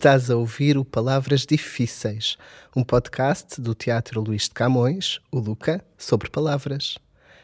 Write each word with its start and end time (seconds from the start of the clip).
Estás 0.00 0.30
a 0.30 0.36
ouvir 0.36 0.78
o 0.78 0.84
Palavras 0.84 1.44
Difíceis, 1.44 2.38
um 2.74 2.82
podcast 2.82 3.60
do 3.60 3.74
Teatro 3.74 4.22
Luís 4.22 4.44
de 4.44 4.52
Camões, 4.52 5.20
o 5.30 5.38
Luca, 5.38 5.84
sobre 5.98 6.30
palavras. 6.30 6.96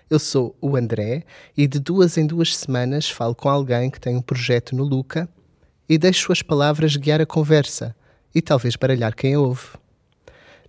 Eu 0.09 0.19
sou 0.19 0.57
o 0.59 0.75
André 0.75 1.25
e 1.55 1.67
de 1.67 1.79
duas 1.79 2.17
em 2.17 2.27
duas 2.27 2.57
semanas 2.57 3.11
falo 3.11 3.35
com 3.35 3.51
alguém 3.51 3.91
que 3.91 4.01
tem 4.01 4.17
um 4.17 4.23
projeto 4.23 4.75
no 4.75 4.85
Luca 4.85 5.29
e 5.87 5.99
deixo 5.99 6.33
as 6.33 6.41
palavras 6.41 6.97
guiar 6.97 7.21
a 7.21 7.27
conversa 7.27 7.95
e 8.35 8.41
talvez 8.41 8.75
baralhar 8.75 9.15
quem 9.15 9.35
a 9.35 9.39
ouve. 9.39 9.69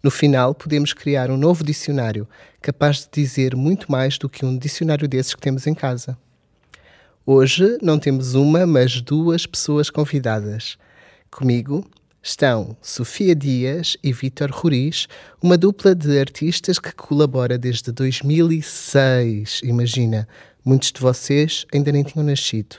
No 0.03 0.11
final, 0.11 0.53
podemos 0.53 0.91
criar 0.91 1.31
um 1.31 1.37
novo 1.37 1.63
dicionário 1.63 2.27
capaz 2.61 3.05
de 3.05 3.07
dizer 3.13 3.55
muito 3.55 3.89
mais 3.89 4.17
do 4.17 4.27
que 4.27 4.45
um 4.45 4.57
dicionário 4.57 5.07
desses 5.07 5.33
que 5.33 5.39
temos 5.39 5.65
em 5.65 5.73
casa. 5.73 6.17
Hoje 7.25 7.77
não 7.81 7.97
temos 7.97 8.35
uma, 8.35 8.67
mas 8.67 8.99
duas 8.99 9.45
pessoas 9.45 9.89
convidadas. 9.89 10.77
Comigo 11.37 11.85
estão 12.19 12.75
Sofia 12.81 13.35
Dias 13.35 13.95
e 14.03 14.11
Vítor 14.11 14.49
Ruriz, 14.49 15.07
uma 15.39 15.55
dupla 15.55 15.93
de 15.93 16.19
artistas 16.19 16.79
que 16.79 16.91
colabora 16.91 17.59
desde 17.59 17.91
2006. 17.91 19.61
Imagina, 19.63 20.27
muitos 20.65 20.91
de 20.91 20.99
vocês 20.99 21.67
ainda 21.71 21.91
nem 21.91 22.01
tinham 22.01 22.25
nascido. 22.25 22.77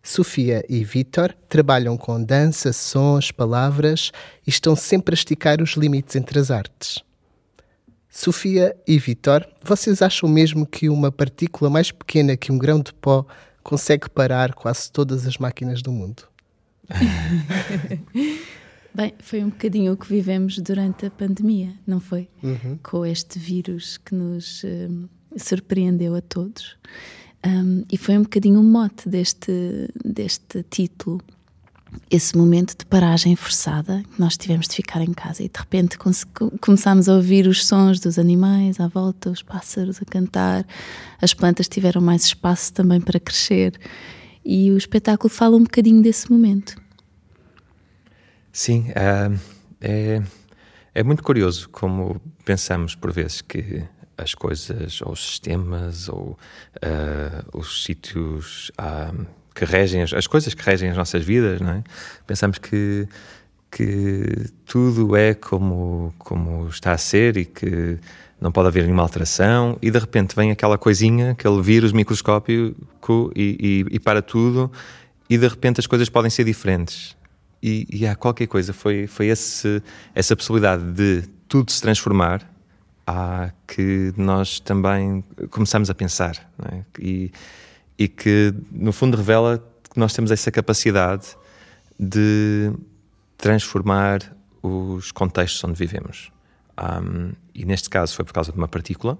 Sofia 0.00 0.64
e 0.68 0.84
Vítor 0.84 1.34
trabalham 1.48 1.96
com 1.96 2.22
dança, 2.22 2.72
sons, 2.72 3.32
palavras 3.32 4.12
e 4.46 4.50
estão 4.50 4.76
sempre 4.76 5.12
a 5.12 5.18
esticar 5.18 5.60
os 5.60 5.70
limites 5.70 6.14
entre 6.14 6.38
as 6.38 6.52
artes. 6.52 7.02
Sofia 8.08 8.76
e 8.86 9.00
Vítor, 9.00 9.44
vocês 9.64 10.00
acham 10.00 10.28
mesmo 10.28 10.64
que 10.64 10.88
uma 10.88 11.10
partícula 11.10 11.68
mais 11.68 11.90
pequena 11.90 12.36
que 12.36 12.52
um 12.52 12.56
grão 12.56 12.78
de 12.78 12.94
pó 12.94 13.26
consegue 13.64 14.08
parar 14.08 14.54
quase 14.54 14.92
todas 14.92 15.26
as 15.26 15.38
máquinas 15.38 15.82
do 15.82 15.90
mundo? 15.90 16.32
Bem, 18.94 19.12
foi 19.18 19.42
um 19.42 19.48
bocadinho 19.48 19.92
o 19.92 19.96
que 19.96 20.06
vivemos 20.06 20.56
durante 20.58 21.04
a 21.04 21.10
pandemia, 21.10 21.74
não 21.84 21.98
foi? 21.98 22.28
Uhum. 22.40 22.78
Com 22.80 23.04
este 23.04 23.40
vírus 23.40 23.96
que 23.98 24.14
nos 24.14 24.62
um, 24.62 25.08
surpreendeu 25.36 26.14
a 26.14 26.20
todos. 26.20 26.76
Um, 27.44 27.84
e 27.90 27.98
foi 27.98 28.16
um 28.16 28.22
bocadinho 28.22 28.60
o 28.60 28.62
mote 28.62 29.08
deste, 29.08 29.88
deste 30.04 30.62
título. 30.70 31.20
Esse 32.08 32.36
momento 32.36 32.76
de 32.78 32.86
paragem 32.86 33.34
forçada, 33.34 34.02
que 34.14 34.20
nós 34.20 34.36
tivemos 34.36 34.68
de 34.68 34.76
ficar 34.76 35.00
em 35.00 35.12
casa 35.12 35.42
e 35.42 35.48
de 35.48 35.58
repente 35.58 35.98
começámos 36.60 37.08
a 37.08 37.14
ouvir 37.14 37.48
os 37.48 37.66
sons 37.66 37.98
dos 37.98 38.18
animais 38.18 38.78
à 38.78 38.86
volta, 38.86 39.30
os 39.30 39.42
pássaros 39.42 40.00
a 40.00 40.04
cantar, 40.04 40.64
as 41.20 41.34
plantas 41.34 41.68
tiveram 41.68 42.00
mais 42.00 42.24
espaço 42.24 42.72
também 42.72 43.00
para 43.00 43.20
crescer 43.20 43.78
e 44.44 44.70
o 44.70 44.76
espetáculo 44.76 45.28
fala 45.28 45.56
um 45.56 45.62
bocadinho 45.62 46.02
desse 46.02 46.30
momento. 46.30 46.76
Sim, 48.52 48.90
uh, 48.90 49.38
é, 49.80 50.22
é 50.94 51.02
muito 51.02 51.22
curioso 51.22 51.68
como 51.70 52.20
pensamos 52.44 52.94
por 52.94 53.12
vezes 53.12 53.40
que 53.40 53.82
as 54.16 54.34
coisas, 54.34 55.00
ou 55.02 55.12
os 55.12 55.26
sistemas, 55.26 56.08
ou 56.08 56.38
uh, 56.76 57.58
os 57.58 57.84
sítios 57.84 58.70
uh, 58.78 59.26
que 59.54 59.64
regem, 59.64 60.02
as, 60.02 60.12
as, 60.12 60.26
coisas 60.26 60.54
que 60.54 60.62
regem 60.62 60.90
as 60.90 60.96
nossas 60.96 61.24
vidas, 61.24 61.60
não 61.60 61.72
é? 61.72 61.84
Pensamos 62.26 62.58
que, 62.58 63.08
que 63.70 64.50
tudo 64.64 65.16
é 65.16 65.34
como, 65.34 66.14
como 66.18 66.68
está 66.68 66.92
a 66.92 66.98
ser 66.98 67.36
e 67.36 67.44
que 67.44 67.98
não 68.44 68.52
pode 68.52 68.68
haver 68.68 68.82
nenhuma 68.82 69.02
alteração, 69.02 69.78
e 69.80 69.90
de 69.90 69.98
repente 69.98 70.36
vem 70.36 70.50
aquela 70.50 70.76
coisinha, 70.76 71.30
aquele 71.30 71.62
vírus 71.62 71.92
microscópico 71.92 73.32
e, 73.34 73.86
e, 73.90 73.96
e 73.96 73.98
para 73.98 74.20
tudo, 74.20 74.70
e 75.30 75.38
de 75.38 75.48
repente 75.48 75.80
as 75.80 75.86
coisas 75.86 76.10
podem 76.10 76.30
ser 76.30 76.44
diferentes. 76.44 77.16
E, 77.62 77.86
e 77.90 78.06
há 78.06 78.14
qualquer 78.14 78.46
coisa, 78.46 78.74
foi, 78.74 79.06
foi 79.06 79.28
esse, 79.28 79.82
essa 80.14 80.36
possibilidade 80.36 80.84
de 80.92 81.22
tudo 81.48 81.72
se 81.72 81.80
transformar 81.80 82.46
há 83.06 83.50
que 83.66 84.12
nós 84.14 84.60
também 84.60 85.24
começamos 85.48 85.88
a 85.88 85.94
pensar 85.94 86.36
é? 86.70 86.82
e, 86.98 87.32
e 87.98 88.06
que 88.06 88.52
no 88.70 88.92
fundo 88.92 89.16
revela 89.16 89.56
que 89.90 89.98
nós 89.98 90.12
temos 90.12 90.30
essa 90.30 90.50
capacidade 90.50 91.34
de 91.98 92.70
transformar 93.38 94.20
os 94.62 95.10
contextos 95.12 95.64
onde 95.64 95.78
vivemos. 95.78 96.30
Um, 96.80 97.32
e 97.54 97.64
neste 97.64 97.88
caso 97.88 98.14
foi 98.14 98.24
por 98.24 98.32
causa 98.32 98.50
de 98.50 98.58
uma 98.58 98.68
partícula 98.68 99.18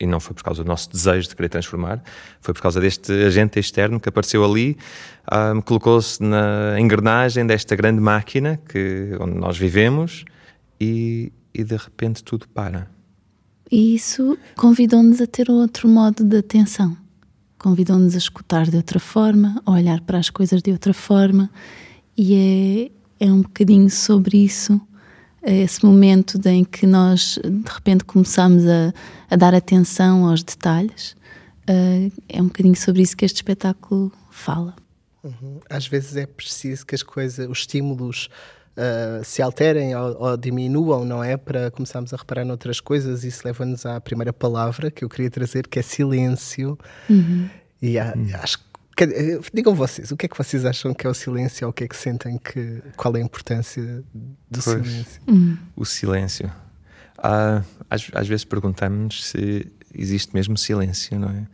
e 0.00 0.06
não 0.06 0.18
foi 0.18 0.34
por 0.34 0.42
causa 0.42 0.64
do 0.64 0.66
nosso 0.66 0.90
desejo 0.90 1.28
de 1.28 1.36
querer 1.36 1.50
transformar, 1.50 2.02
foi 2.40 2.54
por 2.54 2.62
causa 2.62 2.80
deste 2.80 3.12
agente 3.12 3.60
externo 3.60 4.00
que 4.00 4.08
apareceu 4.08 4.42
ali, 4.42 4.78
um, 5.30 5.60
colocou-se 5.60 6.22
na 6.22 6.80
engrenagem 6.80 7.46
desta 7.46 7.76
grande 7.76 8.00
máquina 8.00 8.58
que, 8.66 9.14
onde 9.20 9.34
nós 9.34 9.58
vivemos 9.58 10.24
e, 10.80 11.30
e 11.52 11.62
de 11.62 11.76
repente 11.76 12.24
tudo 12.24 12.48
para. 12.48 12.88
E 13.70 13.94
isso 13.94 14.38
convidou-nos 14.56 15.20
a 15.20 15.26
ter 15.26 15.50
outro 15.50 15.86
modo 15.86 16.24
de 16.24 16.38
atenção. 16.38 16.96
Convidou-nos 17.58 18.14
a 18.14 18.18
escutar 18.18 18.66
de 18.66 18.76
outra 18.76 18.98
forma, 18.98 19.62
a 19.66 19.70
olhar 19.70 20.00
para 20.00 20.18
as 20.18 20.30
coisas 20.30 20.62
de 20.62 20.72
outra 20.72 20.94
forma. 20.94 21.50
E 22.16 22.90
é, 23.20 23.26
é 23.26 23.30
um 23.30 23.42
bocadinho 23.42 23.90
sobre 23.90 24.38
isso, 24.38 24.80
esse 25.42 25.84
momento 25.84 26.40
em 26.46 26.64
que 26.64 26.86
nós 26.86 27.38
de 27.42 27.70
repente 27.70 28.04
começamos 28.04 28.66
a, 28.66 28.92
a 29.30 29.36
dar 29.36 29.54
atenção 29.54 30.26
aos 30.26 30.42
detalhes. 30.42 31.16
Uh, 31.68 32.12
é 32.28 32.42
um 32.42 32.46
bocadinho 32.46 32.76
sobre 32.76 33.02
isso 33.02 33.16
que 33.16 33.24
este 33.24 33.36
espetáculo 33.36 34.12
fala. 34.30 34.74
Uhum. 35.22 35.60
Às 35.68 35.86
vezes 35.86 36.16
é 36.16 36.26
preciso 36.26 36.84
que 36.86 36.94
as 36.94 37.02
coisas, 37.02 37.48
os 37.48 37.58
estímulos 37.58 38.28
uh, 38.76 39.24
se 39.24 39.42
alterem 39.42 39.94
ou, 39.94 40.16
ou, 40.18 40.36
diminuam, 40.36 41.04
não 41.04 41.22
é? 41.22 41.36
Para 41.36 41.70
começarmos 41.70 42.12
a 42.12 42.16
reparar 42.16 42.44
noutras 42.44 42.80
coisas. 42.80 43.24
Isso 43.24 43.42
leva-nos 43.44 43.84
à 43.86 44.00
primeira 44.00 44.32
palavra 44.32 44.90
que 44.90 45.04
eu 45.04 45.08
queria 45.08 45.30
trazer, 45.30 45.66
que 45.66 45.78
é 45.78 45.82
silêncio. 45.82 46.78
Uhum. 47.08 47.48
E 47.80 47.98
há, 47.98 48.14
uhum. 48.16 48.30
acho 48.34 48.58
que. 48.58 48.69
Digam 49.52 49.74
vocês, 49.74 50.10
o 50.10 50.16
que 50.16 50.26
é 50.26 50.28
que 50.28 50.36
vocês 50.36 50.64
acham 50.64 50.92
que 50.92 51.06
é 51.06 51.10
o 51.10 51.14
silêncio 51.14 51.66
ou 51.66 51.70
o 51.70 51.72
que 51.72 51.84
é 51.84 51.88
que 51.88 51.96
sentem 51.96 52.38
que. 52.38 52.82
Qual 52.96 53.14
é 53.16 53.20
a 53.20 53.22
importância 53.22 53.82
do 54.14 54.62
pois, 54.62 54.86
silêncio? 54.86 55.22
Uhum. 55.26 55.58
O 55.74 55.84
silêncio. 55.84 56.52
Uh, 57.18 57.64
às, 57.88 58.08
às 58.14 58.28
vezes 58.28 58.44
perguntamos 58.44 59.28
se 59.28 59.66
existe 59.94 60.34
mesmo 60.34 60.56
silêncio, 60.56 61.18
não 61.18 61.28
é? 61.28 61.46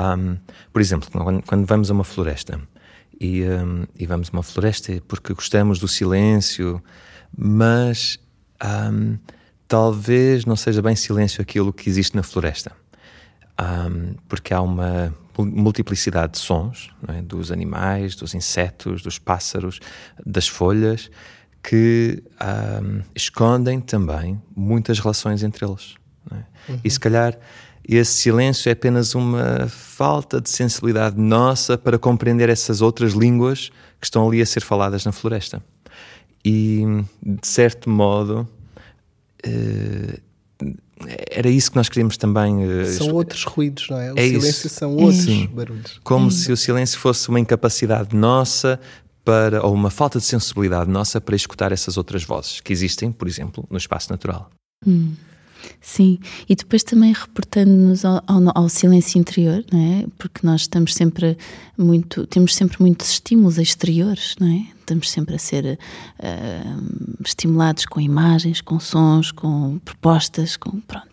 Um, 0.00 0.38
por 0.72 0.80
exemplo, 0.80 1.08
quando, 1.10 1.42
quando 1.42 1.66
vamos 1.66 1.90
a 1.90 1.94
uma 1.94 2.04
floresta, 2.04 2.60
e, 3.20 3.42
um, 3.42 3.84
e 3.98 4.06
vamos 4.06 4.28
a 4.28 4.32
uma 4.32 4.42
floresta 4.42 4.92
porque 5.08 5.34
gostamos 5.34 5.78
do 5.80 5.88
silêncio, 5.88 6.82
mas 7.36 8.18
um, 8.92 9.18
talvez 9.66 10.44
não 10.44 10.56
seja 10.56 10.80
bem 10.80 10.94
silêncio 10.94 11.42
aquilo 11.42 11.72
que 11.72 11.88
existe 11.88 12.14
na 12.14 12.22
floresta, 12.22 12.72
um, 13.60 14.14
porque 14.28 14.54
há 14.54 14.60
uma 14.60 15.14
multiplicidade 15.38 16.32
de 16.32 16.38
sons 16.38 16.90
é? 17.08 17.22
dos 17.22 17.52
animais, 17.52 18.16
dos 18.16 18.34
insetos, 18.34 19.02
dos 19.02 19.18
pássaros, 19.18 19.80
das 20.24 20.48
folhas, 20.48 21.10
que 21.62 22.22
escondem 23.14 23.80
também 23.80 24.40
muitas 24.56 24.98
relações 24.98 25.42
entre 25.42 25.66
eles. 25.66 25.94
É? 26.30 26.72
Uhum. 26.72 26.80
E 26.84 26.90
se 26.90 26.98
calhar 26.98 27.38
esse 27.88 28.12
silêncio 28.12 28.68
é 28.68 28.72
apenas 28.72 29.14
uma 29.14 29.66
falta 29.68 30.40
de 30.40 30.50
sensibilidade 30.50 31.18
nossa 31.18 31.78
para 31.78 31.98
compreender 31.98 32.50
essas 32.50 32.82
outras 32.82 33.12
línguas 33.12 33.70
que 33.98 34.06
estão 34.06 34.28
ali 34.28 34.42
a 34.42 34.46
ser 34.46 34.60
faladas 34.60 35.06
na 35.06 35.12
floresta. 35.12 35.62
E, 36.44 36.84
de 37.22 37.46
certo 37.46 37.88
modo, 37.88 38.46
uh, 39.46 40.20
era 41.30 41.48
isso 41.48 41.70
que 41.70 41.76
nós 41.76 41.88
queríamos 41.88 42.16
também. 42.16 42.64
Uh, 42.64 42.86
são 42.86 43.12
outros 43.12 43.44
ruídos, 43.44 43.88
não 43.88 44.00
é? 44.00 44.12
O 44.12 44.18
é 44.18 44.26
silêncio 44.26 44.66
isso. 44.66 44.68
são 44.68 44.96
outros 44.96 45.24
Sim. 45.24 45.46
barulhos. 45.52 46.00
Como 46.02 46.26
hum. 46.26 46.30
se 46.30 46.50
o 46.50 46.56
silêncio 46.56 46.98
fosse 46.98 47.28
uma 47.28 47.38
incapacidade 47.38 48.16
nossa 48.16 48.80
para, 49.24 49.64
ou 49.64 49.74
uma 49.74 49.90
falta 49.90 50.18
de 50.18 50.24
sensibilidade 50.24 50.90
nossa 50.90 51.20
para 51.20 51.36
escutar 51.36 51.70
essas 51.70 51.96
outras 51.96 52.24
vozes 52.24 52.60
que 52.60 52.72
existem, 52.72 53.12
por 53.12 53.28
exemplo, 53.28 53.66
no 53.70 53.76
espaço 53.76 54.10
natural. 54.10 54.50
Hum. 54.86 55.12
Sim, 55.80 56.18
e 56.48 56.54
depois 56.54 56.82
também 56.82 57.12
reportando-nos 57.12 58.04
ao, 58.04 58.22
ao, 58.26 58.42
ao, 58.54 58.68
silêncio 58.68 59.18
interior, 59.18 59.64
não 59.72 59.78
é? 59.78 60.06
Porque 60.18 60.46
nós 60.46 60.62
estamos 60.62 60.94
sempre 60.94 61.36
muito, 61.76 62.26
temos 62.26 62.54
sempre 62.54 62.80
muitos 62.80 63.10
estímulos 63.10 63.58
exteriores, 63.58 64.34
não 64.40 64.48
é? 64.48 64.66
Estamos 64.80 65.10
sempre 65.10 65.34
a 65.34 65.38
ser 65.38 65.78
uh, 66.18 67.22
estimulados 67.24 67.84
com 67.84 68.00
imagens, 68.00 68.60
com 68.60 68.80
sons, 68.80 69.30
com 69.30 69.78
propostas, 69.84 70.56
com 70.56 70.80
pronto. 70.80 71.08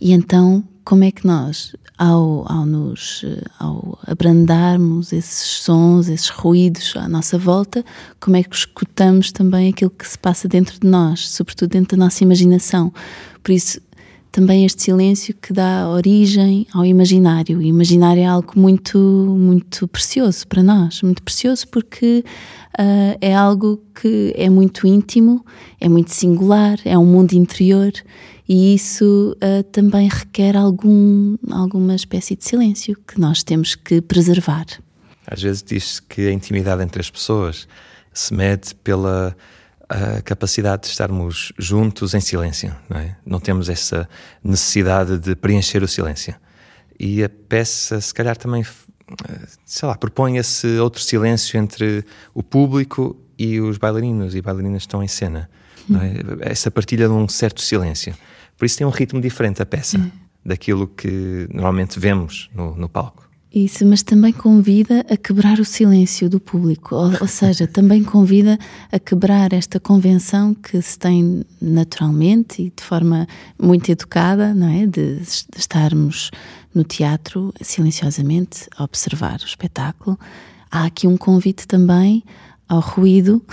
E 0.00 0.12
então, 0.12 0.64
como 0.84 1.04
é 1.04 1.10
que 1.10 1.26
nós, 1.26 1.76
ao, 1.98 2.50
ao 2.50 2.64
nos, 2.64 3.24
ao 3.58 3.98
abrandarmos 4.06 5.12
esses 5.12 5.62
sons, 5.62 6.08
esses 6.08 6.30
ruídos 6.30 6.94
à 6.96 7.08
nossa 7.08 7.36
volta, 7.38 7.84
como 8.18 8.36
é 8.36 8.42
que 8.42 8.56
escutamos 8.56 9.30
também 9.30 9.68
aquilo 9.68 9.90
que 9.90 10.08
se 10.08 10.18
passa 10.18 10.48
dentro 10.48 10.80
de 10.80 10.86
nós, 10.86 11.28
sobretudo 11.30 11.70
dentro 11.70 11.96
da 11.96 12.04
nossa 12.04 12.24
imaginação? 12.24 12.92
Por 13.42 13.52
isso, 13.52 13.80
também 14.30 14.64
este 14.64 14.82
silêncio 14.82 15.34
que 15.34 15.52
dá 15.52 15.88
origem 15.88 16.66
ao 16.72 16.84
imaginário. 16.84 17.58
O 17.58 17.62
imaginário 17.62 18.22
é 18.22 18.26
algo 18.26 18.52
muito, 18.56 18.98
muito 18.98 19.88
precioso 19.88 20.46
para 20.46 20.62
nós, 20.62 21.02
muito 21.02 21.22
precioso 21.22 21.66
porque 21.68 22.24
uh, 22.78 23.18
é 23.20 23.34
algo 23.34 23.82
que 24.00 24.32
é 24.36 24.48
muito 24.48 24.86
íntimo, 24.86 25.44
é 25.80 25.88
muito 25.88 26.12
singular, 26.12 26.78
é 26.84 26.96
um 26.96 27.06
mundo 27.06 27.32
interior 27.32 27.92
e 28.48 28.74
isso 28.74 29.36
uh, 29.36 29.62
também 29.64 30.08
requer 30.08 30.56
algum, 30.56 31.36
alguma 31.50 31.94
espécie 31.94 32.36
de 32.36 32.44
silêncio 32.44 32.96
que 33.06 33.20
nós 33.20 33.42
temos 33.42 33.74
que 33.74 34.00
preservar. 34.00 34.66
Às 35.26 35.42
vezes 35.42 35.62
diz-se 35.62 36.02
que 36.02 36.26
a 36.28 36.32
intimidade 36.32 36.82
entre 36.82 37.00
as 37.00 37.10
pessoas 37.10 37.68
se 38.12 38.34
mede 38.34 38.74
pela 38.76 39.36
a 39.90 40.22
capacidade 40.22 40.82
de 40.82 40.88
estarmos 40.88 41.52
juntos 41.58 42.14
em 42.14 42.20
silêncio, 42.20 42.72
não 42.88 42.96
é? 42.96 43.16
Não 43.26 43.40
temos 43.40 43.68
essa 43.68 44.08
necessidade 44.42 45.18
de 45.18 45.34
preencher 45.34 45.82
o 45.82 45.88
silêncio. 45.88 46.32
E 46.98 47.24
a 47.24 47.28
peça, 47.28 48.00
se 48.00 48.14
calhar, 48.14 48.36
também, 48.36 48.64
sei 49.64 49.88
lá, 49.88 49.96
propõe 49.96 50.36
esse 50.36 50.78
outro 50.78 51.02
silêncio 51.02 51.58
entre 51.58 52.04
o 52.32 52.40
público 52.40 53.16
e 53.36 53.60
os 53.60 53.78
bailarinos 53.78 54.36
e 54.36 54.40
bailarinas 54.40 54.82
que 54.82 54.86
estão 54.86 55.02
em 55.02 55.08
cena. 55.08 55.50
É? 55.90 56.52
Essa 56.52 56.70
partilha 56.70 57.08
de 57.08 57.12
um 57.12 57.28
certo 57.28 57.60
silêncio. 57.60 58.14
Por 58.56 58.66
isso 58.66 58.78
tem 58.78 58.86
um 58.86 58.90
ritmo 58.90 59.20
diferente 59.20 59.60
a 59.60 59.66
peça 59.66 59.98
hum. 59.98 60.08
daquilo 60.44 60.86
que 60.86 61.48
normalmente 61.52 61.98
vemos 61.98 62.48
no, 62.54 62.76
no 62.76 62.88
palco. 62.88 63.28
Isso, 63.52 63.84
mas 63.84 64.04
também 64.04 64.32
convida 64.32 65.04
a 65.10 65.16
quebrar 65.16 65.58
o 65.58 65.64
silêncio 65.64 66.30
do 66.30 66.38
público, 66.38 66.94
ou, 66.94 67.10
ou, 67.20 67.26
seja, 67.26 67.66
também 67.68 68.04
convida 68.04 68.56
a 68.92 68.98
quebrar 68.98 69.52
esta 69.52 69.80
convenção 69.80 70.54
que 70.54 70.80
se 70.80 70.96
tem 70.96 71.44
naturalmente 71.60 72.62
e 72.62 72.72
de 72.74 72.82
forma 72.82 73.26
muito 73.60 73.90
educada, 73.90 74.54
não 74.54 74.68
é? 74.68 74.86
De, 74.86 75.16
de 75.16 75.58
estarmos 75.58 76.30
no 76.72 76.84
teatro 76.84 77.52
silenciosamente 77.60 78.68
a 78.76 78.84
observar 78.84 79.40
o 79.40 79.44
espetáculo. 79.44 80.16
Há 80.70 80.84
aqui 80.84 81.08
um 81.08 81.16
convite 81.16 81.66
também 81.66 82.22
ao 82.68 82.78
ruído 82.78 83.44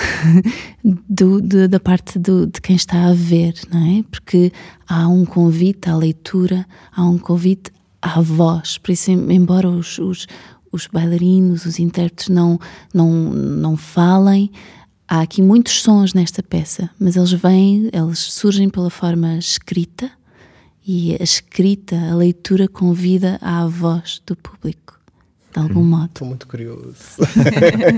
do, 1.09 1.41
do, 1.41 1.67
da 1.67 1.79
parte 1.79 2.19
do, 2.19 2.45
de 2.45 2.61
quem 2.61 2.75
está 2.75 3.07
a 3.07 3.13
ver, 3.13 3.55
não 3.73 3.97
é? 3.97 4.03
Porque 4.11 4.53
há 4.87 5.07
um 5.07 5.25
convite 5.25 5.89
à 5.89 5.97
leitura, 5.97 6.67
há 6.95 7.03
um 7.03 7.17
convite 7.17 7.71
à 8.01 8.21
voz. 8.21 8.77
Por 8.77 8.91
isso, 8.91 9.11
embora 9.11 9.69
os, 9.69 9.97
os, 9.99 10.27
os 10.71 10.87
bailarinos, 10.87 11.65
os 11.65 11.79
intérpretes 11.79 12.29
não, 12.29 12.59
não, 12.93 13.09
não 13.11 13.77
falem, 13.77 14.51
há 15.07 15.21
aqui 15.21 15.41
muitos 15.41 15.81
sons 15.81 16.13
nesta 16.13 16.43
peça, 16.43 16.89
mas 16.99 17.15
eles 17.15 17.31
vêm, 17.31 17.89
eles 17.93 18.19
surgem 18.19 18.69
pela 18.69 18.89
forma 18.89 19.37
escrita 19.37 20.11
e 20.85 21.15
a 21.19 21.23
escrita, 21.23 21.95
a 21.95 22.15
leitura 22.15 22.67
convida 22.67 23.37
à 23.41 23.65
voz 23.67 24.21
do 24.25 24.35
público, 24.35 24.99
de 25.53 25.59
algum 25.59 25.81
hum, 25.81 25.89
modo. 25.89 26.05
Estou 26.05 26.27
muito 26.27 26.47
curioso. 26.47 26.95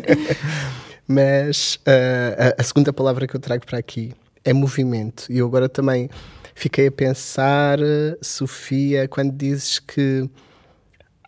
mas 1.07 1.75
uh, 1.75 2.56
a, 2.57 2.62
a 2.62 2.63
segunda 2.63 2.92
palavra 2.92 3.28
que 3.28 3.36
eu 3.36 3.40
trago 3.40 3.66
para 3.66 3.78
aqui 3.78 4.13
é 4.44 4.54
movimento. 4.54 5.25
E 5.30 5.38
eu 5.38 5.46
agora 5.46 5.69
também 5.69 6.10
fiquei 6.59 6.88
a 6.88 6.91
pensar, 6.91 7.79
Sofia, 8.21 9.07
quando 9.07 9.31
dizes 9.31 9.79
que 9.79 10.29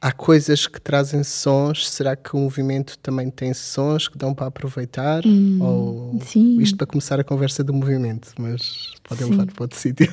há 0.02 0.12
coisas 0.12 0.68
que 0.68 0.82
trazem 0.82 1.24
sons, 1.24 1.90
será 1.90 2.18
que 2.18 2.36
o 2.36 2.40
movimento 2.40 2.98
também 2.98 3.30
tem 3.30 3.54
sons 3.54 4.10
que 4.10 4.18
dão 4.18 4.34
para 4.34 4.48
aproveitar? 4.48 5.26
Hum, 5.26 5.60
Ou 5.62 6.20
sim. 6.22 6.60
isto 6.60 6.76
para 6.76 6.86
começar 6.86 7.18
a 7.18 7.24
conversa 7.24 7.64
do 7.64 7.74
movimento, 7.74 8.34
mas 8.38 8.92
podem 9.04 9.30
levar 9.30 9.46
para 9.46 9.64
outro 9.64 9.78
sítio. 9.80 10.12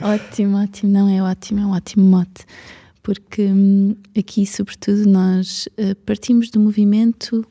Ótimo, 0.00 0.56
ótimo, 0.56 0.90
não 0.90 1.08
é 1.08 1.22
ótimo, 1.22 1.60
é 1.60 1.66
um 1.66 1.70
ótimo 1.70 2.04
mote. 2.04 2.44
Porque 3.04 3.42
hum, 3.42 3.94
aqui, 4.18 4.44
sobretudo, 4.44 5.08
nós 5.08 5.68
uh, 5.78 5.94
partimos 6.04 6.50
do 6.50 6.58
movimento, 6.58 7.46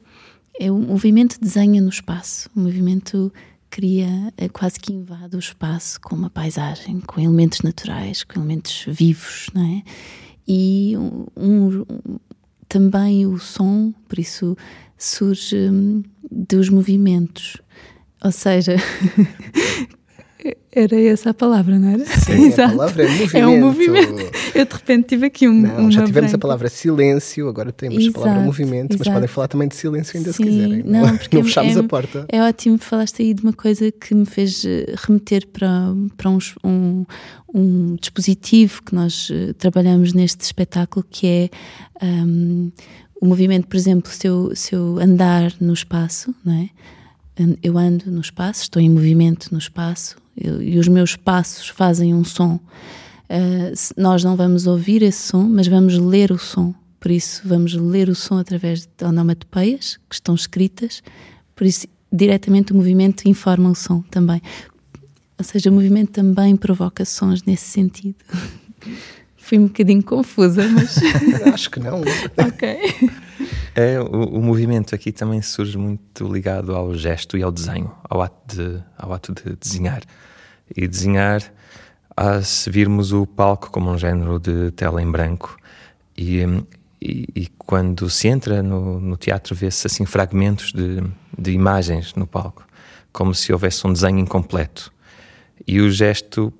é 0.59 0.69
o 0.69 0.77
movimento 0.77 1.39
desenha 1.39 1.81
no 1.81 1.89
espaço, 1.89 2.50
o 2.53 2.59
movimento 2.59 3.31
cria, 3.75 4.33
eh, 4.38 4.48
quase 4.48 4.80
que 4.80 4.94
invade 4.94 5.36
o 5.36 5.39
espaço 5.39 6.00
com 6.00 6.16
uma 6.16 6.30
paisagem, 6.30 7.01
com 7.01 7.19
elementos 7.19 7.60
naturais, 7.62 8.24
com 8.24 8.39
elementos 8.39 8.86
vivos, 8.88 9.50
não 9.54 9.66
é? 9.66 9.83
E 10.48 10.95
um, 10.95 11.25
um, 11.36 11.86
também 12.69 13.27
o 13.27 13.38
som, 13.38 13.94
por 14.07 14.18
isso 14.18 14.56
surge 14.98 15.57
hum, 15.69 16.04
dos 16.31 16.69
movimentos. 16.69 17.57
Ou 18.24 18.31
seja, 18.31 18.77
Era 20.71 21.00
essa 21.00 21.30
a 21.30 21.33
palavra, 21.33 21.80
não 21.80 21.88
era? 21.88 22.06
Sim, 22.06 22.47
Exato. 22.51 22.74
a 22.74 22.77
palavra 22.77 23.03
é 23.03 23.07
movimento. 23.07 23.38
É 23.38 23.47
um 23.47 23.59
movimento. 23.62 24.31
Eu 24.53 24.65
de 24.65 24.74
repente 24.74 25.07
tive 25.07 25.25
aqui 25.27 25.47
um. 25.47 25.62
Não, 25.62 25.89
já 25.89 26.06
tivemos 26.06 26.31
branca. 26.31 26.36
a 26.36 26.39
palavra 26.39 26.69
silêncio, 26.69 27.47
agora 27.47 27.71
temos 27.71 27.97
exato, 27.97 28.19
a 28.19 28.21
palavra 28.21 28.44
movimento, 28.44 28.94
exato. 28.94 29.09
mas 29.09 29.13
podem 29.13 29.27
falar 29.27 29.47
também 29.47 29.68
de 29.69 29.75
silêncio 29.75 30.18
ainda 30.18 30.33
Sim, 30.33 30.44
se 30.44 30.50
quiserem. 30.50 30.83
Não, 30.83 31.18
porque 31.18 31.38
não 31.38 31.42
é 31.42 31.45
fechamos 31.45 31.77
é, 31.77 31.80
a 31.80 31.83
porta. 31.83 32.25
É 32.27 32.42
ótimo, 32.44 32.77
falaste 32.77 33.21
aí 33.21 33.33
de 33.33 33.42
uma 33.42 33.53
coisa 33.53 33.89
que 33.89 34.13
me 34.13 34.25
fez 34.25 34.65
eh, 34.65 34.94
remeter 34.97 35.47
para, 35.47 35.94
para 36.18 36.30
um, 36.30 36.39
um, 36.63 37.06
um 37.53 37.95
dispositivo 37.95 38.83
que 38.83 38.94
nós 38.94 39.30
eh, 39.31 39.53
trabalhamos 39.53 40.13
neste 40.13 40.42
espetáculo, 40.42 41.06
que 41.09 41.25
é. 41.27 41.50
Um, 42.06 42.71
o 43.21 43.25
movimento, 43.25 43.65
por 43.65 43.77
exemplo, 43.77 44.12
se 44.12 44.27
eu, 44.27 44.53
se 44.53 44.75
eu 44.75 45.00
andar 45.00 45.53
no 45.59 45.74
espaço, 45.74 46.36
não 46.44 46.53
é? 46.53 46.69
eu 47.63 47.77
ando 47.77 48.12
no 48.12 48.19
espaço, 48.19 48.63
estou 48.63 48.81
em 48.81 48.89
movimento 48.89 49.51
no 49.51 49.57
espaço 49.57 50.18
eu, 50.37 50.61
e 50.61 50.77
os 50.77 50.87
meus 50.87 51.15
passos 51.15 51.69
fazem 51.69 52.13
um 52.13 52.23
som. 52.23 52.59
Uh, 53.29 53.73
nós 53.97 54.23
não 54.23 54.35
vamos 54.35 54.67
ouvir 54.67 55.01
esse 55.01 55.27
som, 55.29 55.43
mas 55.43 55.67
vamos 55.67 55.97
ler 55.97 56.31
o 56.31 56.37
som. 56.37 56.73
Por 56.99 57.11
isso, 57.11 57.41
vamos 57.45 57.73
ler 57.73 58.09
o 58.09 58.15
som 58.15 58.37
através 58.37 58.87
de 58.97 59.05
onomatopeias 59.05 59.97
que 60.09 60.15
estão 60.15 60.33
escritas. 60.35 61.03
Por 61.55 61.65
isso, 61.65 61.87
diretamente 62.11 62.73
o 62.73 62.75
movimento 62.75 63.27
informa 63.27 63.69
o 63.69 63.75
som 63.75 64.01
também. 64.09 64.41
Ou 65.37 65.43
seja, 65.43 65.69
o 65.69 65.73
movimento 65.73 66.11
também 66.11 66.55
provoca 66.55 67.03
sons 67.05 67.43
nesse 67.43 67.65
sentido. 67.65 68.15
Fui 69.37 69.59
um 69.59 69.67
bocadinho 69.67 70.01
confusa, 70.01 70.67
mas. 70.67 70.97
Acho 71.53 71.69
que 71.69 71.79
não. 71.79 72.01
ok. 72.35 72.79
É, 73.77 73.99
o, 73.99 74.05
o, 74.05 74.41
movimento 74.41 74.95
aqui 74.95 75.11
também 75.11 75.41
surge 75.41 75.77
muito 75.77 76.31
ligado 76.31 76.73
ao 76.73 76.95
gesto 76.95 77.37
e 77.37 77.44
ao 77.44 77.51
desenho, 77.51 77.92
ao 78.09 78.21
ato 78.21 78.56
de, 78.56 78.81
ao 78.97 79.11
ato 79.11 79.33
de 79.33 79.54
desenhar. 79.57 80.01
E 80.73 80.87
desenhar, 80.87 81.44
a 82.15 82.42
se 82.42 82.69
virmos 82.69 83.11
o 83.11 83.27
palco 83.27 83.69
como 83.69 83.92
um 83.92 83.97
género 83.97 84.39
de 84.39 84.71
tela 84.71 85.01
em 85.01 85.11
branco, 85.11 85.57
e, 86.18 86.39
e, 87.01 87.27
e 87.35 87.47
quando 87.57 88.09
se 88.09 88.30
entra 88.30 88.63
no, 88.63 88.99
no 89.01 89.18
teatro, 89.18 89.54
vê-se 89.54 89.85
assim 89.85 90.06
fragmentos 90.06 90.71
de, 90.71 91.04
de 91.37 91.51
imagens 91.51 92.13
no 92.15 92.25
palco, 92.25 92.65
como 93.11 93.35
se 93.35 93.51
houvesse 93.51 93.85
um 93.85 93.92
desenho 93.92 94.19
incompleto. 94.19 94.89
E 95.68 95.81
o 95.81 95.92
gesto 95.92 96.54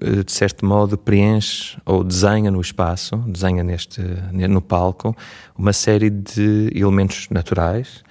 de 0.00 0.30
certo 0.32 0.64
modo, 0.64 0.96
preenche 0.96 1.76
ou 1.84 2.04
desenha 2.04 2.50
no 2.50 2.60
espaço, 2.60 3.16
desenha 3.26 3.64
neste, 3.64 4.00
no 4.32 4.62
palco, 4.62 5.16
uma 5.56 5.72
série 5.72 6.08
de 6.08 6.70
elementos 6.74 7.28
naturais 7.30 8.04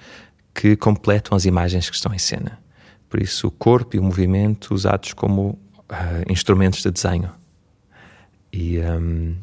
que 0.54 0.76
completam 0.76 1.36
as 1.36 1.44
imagens 1.44 1.88
que 1.88 1.96
estão 1.96 2.12
em 2.12 2.18
cena. 2.18 2.58
Por 3.08 3.22
isso, 3.22 3.48
o 3.48 3.50
corpo 3.50 3.96
e 3.96 3.98
o 3.98 4.02
movimento 4.02 4.74
usados 4.74 5.14
como 5.14 5.58
uh, 5.90 6.30
instrumentos 6.30 6.82
de 6.82 6.90
desenho. 6.90 7.30
E, 8.52 8.78
um, 8.80 9.36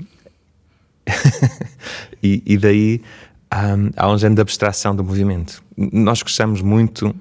e, 2.22 2.44
e, 2.46 2.58
daí 2.58 3.02
um, 3.52 3.90
há 3.98 4.12
um 4.12 4.18
género 4.18 4.36
de 4.36 4.42
abstração 4.42 4.96
do 4.96 5.04
movimento. 5.04 5.64
Nós 5.75 6.22
gostamos 6.22 6.62
muito, 6.62 7.16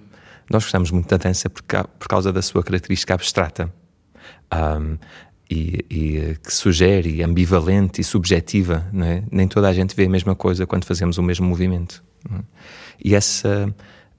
nós 0.51 0.65
gostamos 0.65 0.91
muito 0.91 1.09
da 1.09 1.17
dança 1.17 1.49
por, 1.49 1.63
por 1.63 2.09
causa 2.09 2.31
da 2.31 2.43
sua 2.43 2.63
característica 2.63 3.15
abstrata 3.15 3.73
um, 4.53 4.97
e, 5.51 5.85
e, 5.91 6.37
que 6.43 6.53
sugere, 6.53 7.23
ambivalente 7.23 8.01
e 8.01 8.05
subjetiva. 8.05 8.87
Não 8.93 9.07
é? 9.07 9.23
Nem 9.31 9.47
toda 9.47 9.69
a 9.69 9.73
gente 9.73 9.95
vê 9.95 10.05
a 10.05 10.09
mesma 10.09 10.35
coisa 10.35 10.67
quando 10.67 10.85
fazemos 10.85 11.19
o 11.19 11.23
mesmo 11.23 11.47
movimento. 11.47 12.03
É? 12.31 12.41
E 13.05 13.15
essa 13.15 13.75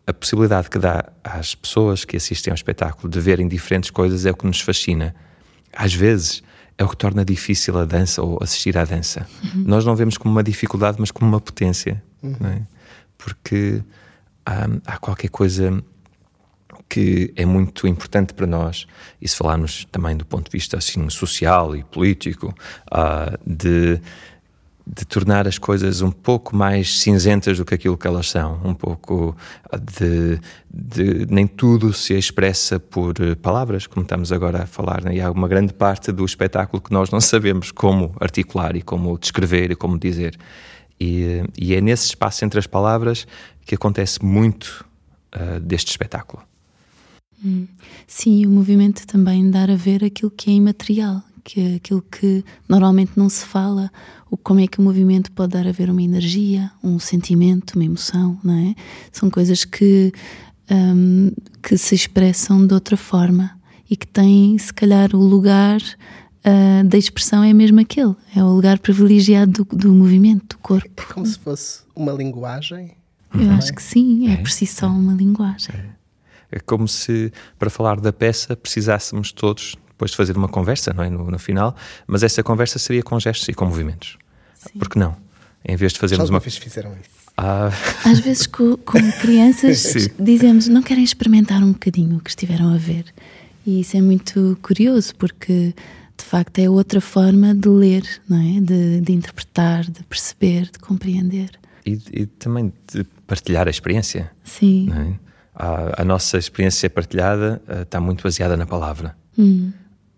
a 0.07 0.13
possibilidade 0.13 0.69
que 0.69 0.77
dá 0.77 1.11
às 1.23 1.55
pessoas 1.55 2.05
que 2.05 2.15
assistem 2.15 2.51
ao 2.51 2.55
espetáculo 2.55 3.09
de 3.09 3.19
verem 3.19 3.47
diferentes 3.47 3.89
coisas 3.89 4.25
é 4.25 4.31
o 4.31 4.35
que 4.35 4.45
nos 4.45 4.61
fascina. 4.61 5.15
Às 5.73 5.93
vezes 5.93 6.43
é 6.77 6.83
o 6.83 6.89
que 6.89 6.97
torna 6.97 7.25
difícil 7.25 7.77
a 7.77 7.85
dança 7.85 8.21
ou 8.21 8.37
assistir 8.41 8.77
à 8.77 8.85
dança. 8.85 9.27
Uhum. 9.43 9.63
Nós 9.65 9.85
não 9.85 9.95
vemos 9.95 10.17
como 10.17 10.33
uma 10.33 10.43
dificuldade, 10.43 10.97
mas 10.99 11.09
como 11.09 11.29
uma 11.29 11.39
potência. 11.39 12.03
Uhum. 12.21 12.35
É? 12.43 12.61
Porque 13.17 13.81
há, 14.45 14.67
há 14.85 14.97
qualquer 14.97 15.29
coisa 15.29 15.83
que 16.87 17.33
é 17.35 17.45
muito 17.45 17.87
importante 17.87 18.33
para 18.33 18.45
nós, 18.45 18.85
e 19.21 19.27
se 19.27 19.35
falarmos 19.35 19.85
também 19.91 20.15
do 20.15 20.25
ponto 20.25 20.45
de 20.45 20.51
vista 20.51 20.77
assim, 20.77 21.09
social 21.09 21.75
e 21.75 21.83
político, 21.83 22.53
uh, 22.91 23.37
de 23.45 23.99
de 24.87 25.03
tornar 25.03 25.47
as 25.47 25.57
coisas 25.57 26.01
um 26.01 26.11
pouco 26.11 26.55
mais 26.55 26.99
cinzentas 26.99 27.57
do 27.57 27.65
que 27.65 27.73
aquilo 27.73 27.97
que 27.97 28.05
elas 28.05 28.29
são, 28.29 28.61
um 28.63 28.73
pouco 28.73 29.35
de, 29.81 30.39
de 30.71 31.25
nem 31.27 31.47
tudo 31.47 31.91
se 31.91 32.13
expressa 32.13 32.79
por 32.79 33.15
eh, 33.19 33.33
palavras, 33.33 33.87
como 33.87 34.03
estamos 34.03 34.31
agora 34.31 34.63
a 34.63 34.65
falar, 34.67 35.03
né? 35.03 35.15
e 35.15 35.21
há 35.21 35.31
uma 35.31 35.47
grande 35.47 35.73
parte 35.73 36.11
do 36.11 36.23
espetáculo 36.23 36.81
que 36.81 36.93
nós 36.93 37.09
não 37.09 37.19
sabemos 37.19 37.71
como 37.71 38.15
articular 38.19 38.75
e 38.75 38.81
como 38.81 39.17
descrever 39.17 39.71
e 39.71 39.75
como 39.75 39.97
dizer. 39.97 40.37
E, 40.99 41.43
e 41.57 41.73
é 41.73 41.81
nesse 41.81 42.05
espaço 42.05 42.45
entre 42.45 42.59
as 42.59 42.67
palavras 42.67 43.27
que 43.65 43.73
acontece 43.73 44.23
muito 44.23 44.85
uh, 45.35 45.59
deste 45.59 45.89
espetáculo. 45.89 46.43
Sim, 48.07 48.45
o 48.45 48.49
movimento 48.49 49.05
também 49.05 49.49
dar 49.49 49.69
a 49.69 49.75
ver 49.75 50.03
aquilo 50.03 50.31
que 50.31 50.49
é 50.49 50.53
imaterial, 50.53 51.21
que 51.43 51.59
é 51.59 51.75
aquilo 51.75 52.01
que 52.01 52.43
normalmente 52.67 53.11
não 53.15 53.29
se 53.29 53.45
fala, 53.45 53.91
o 54.29 54.35
como 54.35 54.59
é 54.59 54.67
que 54.67 54.79
o 54.79 54.81
movimento 54.81 55.31
pode 55.31 55.53
dar 55.53 55.67
a 55.67 55.71
ver 55.71 55.89
uma 55.89 56.01
energia, 56.01 56.71
um 56.83 56.97
sentimento, 56.97 57.75
uma 57.75 57.85
emoção, 57.85 58.39
não 58.43 58.53
é? 58.53 58.75
São 59.11 59.29
coisas 59.29 59.63
que, 59.63 60.11
um, 60.69 61.31
que 61.61 61.77
se 61.77 61.93
expressam 61.93 62.65
de 62.65 62.73
outra 62.73 62.97
forma 62.97 63.51
e 63.89 63.95
que 63.95 64.07
têm, 64.07 64.57
se 64.57 64.73
calhar, 64.73 65.15
o 65.15 65.23
lugar 65.23 65.79
uh, 65.79 66.83
da 66.87 66.97
expressão 66.97 67.43
é 67.43 67.53
mesmo 67.53 67.79
aquele, 67.79 68.15
é 68.35 68.43
o 68.43 68.47
lugar 68.47 68.79
privilegiado 68.79 69.63
do, 69.63 69.77
do 69.77 69.93
movimento, 69.93 70.55
do 70.55 70.57
corpo. 70.59 71.03
É 71.09 71.13
como 71.13 71.25
se 71.25 71.37
fosse 71.37 71.81
uma 71.95 72.11
linguagem. 72.11 72.91
Eu 73.33 73.51
acho 73.51 73.73
que 73.73 73.83
sim, 73.83 74.29
é, 74.29 74.33
é 74.33 74.37
por 74.37 74.49
si 74.49 74.65
só 74.65 74.87
uma 74.87 75.13
linguagem. 75.13 75.75
É. 75.75 75.94
é 76.55 76.59
como 76.59 76.87
se, 76.87 77.33
para 77.59 77.69
falar 77.69 77.99
da 77.99 78.13
peça, 78.13 78.55
precisássemos 78.55 79.33
todos 79.33 79.75
depois 79.89 80.11
de 80.11 80.17
fazer 80.17 80.37
uma 80.37 80.47
conversa, 80.47 80.93
não 80.93 81.03
é? 81.03 81.09
No, 81.09 81.29
no 81.29 81.37
final, 81.37 81.75
mas 82.07 82.23
essa 82.23 82.41
conversa 82.41 82.79
seria 82.79 83.03
com 83.03 83.19
gestos 83.19 83.47
e 83.49 83.53
com 83.53 83.65
movimentos. 83.65 84.17
Sim. 84.55 84.79
Porque 84.79 84.97
não? 84.97 85.17
Em 85.63 85.75
vez 85.75 85.91
de 85.91 85.99
fazermos 85.99 86.29
uma. 86.29 86.39
vez 86.39 86.55
fizeram 86.55 86.91
isso? 86.93 87.09
Ah. 87.37 87.69
Às 88.05 88.19
vezes, 88.19 88.47
com, 88.47 88.77
com 88.77 89.11
crianças, 89.19 90.09
dizemos 90.17 90.69
não 90.69 90.81
querem 90.81 91.03
experimentar 91.03 91.61
um 91.61 91.73
bocadinho 91.73 92.17
o 92.17 92.21
que 92.21 92.29
estiveram 92.29 92.73
a 92.73 92.77
ver. 92.77 93.05
E 93.65 93.81
isso 93.81 93.97
é 93.97 94.01
muito 94.01 94.57
curioso, 94.61 95.13
porque 95.15 95.73
de 96.17 96.23
facto 96.23 96.59
é 96.59 96.69
outra 96.69 97.01
forma 97.01 97.53
de 97.53 97.67
ler, 97.67 98.03
não 98.29 98.37
é? 98.37 98.61
De, 98.61 99.01
de 99.01 99.11
interpretar, 99.11 99.83
de 99.83 100.03
perceber, 100.03 100.69
de 100.71 100.79
compreender. 100.79 101.51
E, 101.85 101.99
e, 102.13 102.25
também 102.25 102.71
de 102.93 103.03
partilhar 103.27 103.67
a 103.67 103.71
experiência. 103.71 104.31
Sim. 104.43 104.89
É? 104.91 105.25
A, 105.55 106.01
a, 106.01 106.05
nossa 106.05 106.37
experiência 106.37 106.89
partilhada 106.89 107.61
uh, 107.67 107.81
está 107.83 107.99
muito 107.99 108.23
baseada 108.23 108.57
na 108.57 108.65
palavra. 108.65 109.15
Hum 109.37 109.71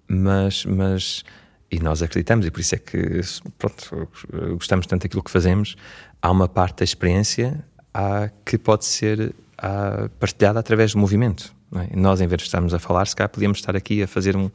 mas, 0.08 0.66
mas 0.66 1.24
e 1.70 1.80
nós 1.80 2.02
acreditamos, 2.02 2.46
e 2.46 2.52
por 2.52 2.62
isso 2.62 2.76
é 2.76 2.78
que 2.78 3.22
pronto, 3.58 4.10
gostamos 4.54 4.88
tanto 4.88 5.04
daquilo 5.04 5.22
que 5.22 5.32
fazemos. 5.32 5.76
Há 6.22 6.32
uma 6.32 6.48
parte 6.48 6.80
da 6.80 6.84
experiência 6.86 7.64
há, 7.94 8.30
que 8.46 8.58
pode 8.58 8.86
ser 8.86 9.36
há, 9.58 10.10
partilhada 10.20 10.60
através 10.60 10.94
do 10.94 10.98
movimento. 10.98 11.54
É? 11.76 11.96
Nós, 11.96 12.22
em 12.22 12.28
vez 12.28 12.40
de 12.40 12.46
estarmos 12.46 12.74
a 12.74 12.80
falar, 12.80 13.06
se 13.06 13.16
calhar 13.16 13.30
podíamos 13.30 13.58
estar 13.58 13.76
aqui 13.76 14.02
a 14.02 14.08
fazer 14.08 14.38
um, 14.38 14.50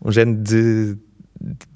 um 0.00 0.12
género 0.12 0.40
de, 0.40 0.96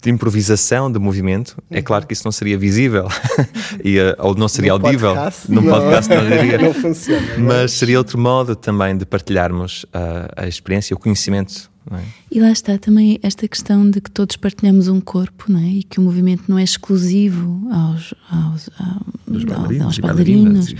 de 0.02 0.10
improvisação, 0.10 0.90
de 0.90 0.98
movimento. 0.98 1.56
É 1.70 1.74
uhum. 1.74 1.78
É 1.78 1.82
claro 1.82 2.06
que 2.06 2.12
isso 2.12 2.24
não 2.24 2.32
seria 2.32 2.58
visível 2.58 3.06
e, 3.84 3.98
uh, 3.98 4.14
ou 4.18 4.34
não 4.34 4.48
seria 4.48 4.76
no 4.76 4.84
audível. 4.86 5.14
Podcast, 5.14 5.50
num 5.50 5.62
podcast 5.62 6.14
não, 6.14 6.24
diria. 6.28 6.58
não 6.58 6.74
funciona. 6.74 7.26
Mas, 7.38 7.40
mas 7.40 7.72
seria 7.72 7.98
outro 7.98 8.18
modo 8.18 8.56
também 8.56 8.96
de 8.96 9.06
partilharmos 9.06 9.84
uh, 9.84 10.32
a 10.36 10.46
experiência, 10.46 10.94
o 10.94 10.98
conhecimento 10.98 11.70
é? 11.90 12.04
E 12.30 12.40
lá 12.40 12.50
está 12.50 12.78
também 12.78 13.18
esta 13.22 13.48
questão 13.48 13.88
de 13.90 14.00
que 14.00 14.10
todos 14.10 14.36
partilhamos 14.36 14.86
um 14.86 15.00
corpo 15.00 15.50
não 15.50 15.58
é? 15.58 15.66
e 15.66 15.82
que 15.82 15.98
o 15.98 16.02
movimento 16.02 16.44
não 16.46 16.58
é 16.58 16.62
exclusivo 16.62 17.68
aos, 17.72 18.14
aos, 18.30 18.70
aos 18.78 19.44
bailarinos, 19.44 19.86
aos 19.86 19.98
bailarinos 19.98 20.70
e, 20.70 20.76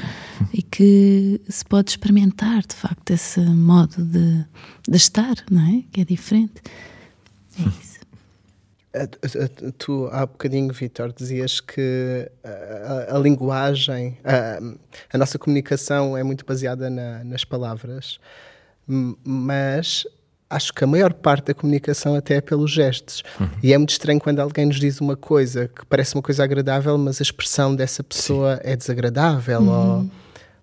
e, 0.58 0.62
que 0.62 1.40
se 1.48 1.64
pode 1.64 1.90
experimentar 1.90 2.62
de 2.66 2.74
facto 2.74 3.10
esse 3.10 3.40
modo 3.40 4.04
de, 4.04 4.44
de 4.88 4.96
estar, 4.96 5.34
não 5.50 5.62
é? 5.62 5.82
que 5.90 6.02
é 6.02 6.04
diferente. 6.04 6.62
É 7.58 7.62
isso. 7.62 7.89
Tu 9.78 10.08
há 10.10 10.26
bocadinho, 10.26 10.72
Vitor, 10.72 11.12
dizias 11.12 11.60
que 11.60 12.30
a, 12.42 13.12
a, 13.12 13.16
a 13.16 13.18
linguagem, 13.18 14.18
a, 14.24 14.58
a, 15.12 15.18
nossa 15.18 15.38
comunicação 15.38 16.16
é 16.16 16.22
muito 16.24 16.44
baseada 16.44 16.90
na, 16.90 17.22
nas 17.22 17.44
palavras, 17.44 18.18
mas 18.86 20.04
acho 20.50 20.74
que 20.74 20.82
a 20.82 20.86
maior 20.86 21.12
parte 21.14 21.46
da 21.46 21.54
comunicação 21.54 22.16
até 22.16 22.36
é 22.36 22.40
pelos 22.40 22.72
gestos. 22.72 23.22
Uhum. 23.38 23.48
E 23.62 23.72
é 23.72 23.78
muito 23.78 23.90
estranho 23.90 24.20
quando 24.20 24.40
alguém 24.40 24.66
nos 24.66 24.80
diz 24.80 25.00
uma 25.00 25.16
coisa 25.16 25.68
que 25.68 25.86
parece 25.86 26.16
uma 26.16 26.22
coisa 26.22 26.42
agradável, 26.42 26.98
mas 26.98 27.20
a 27.20 27.22
expressão 27.22 27.76
dessa 27.76 28.02
pessoa 28.02 28.56
Sim. 28.56 28.62
é 28.64 28.76
desagradável 28.76 29.60
uhum. 29.60 29.98
ou, 29.98 30.10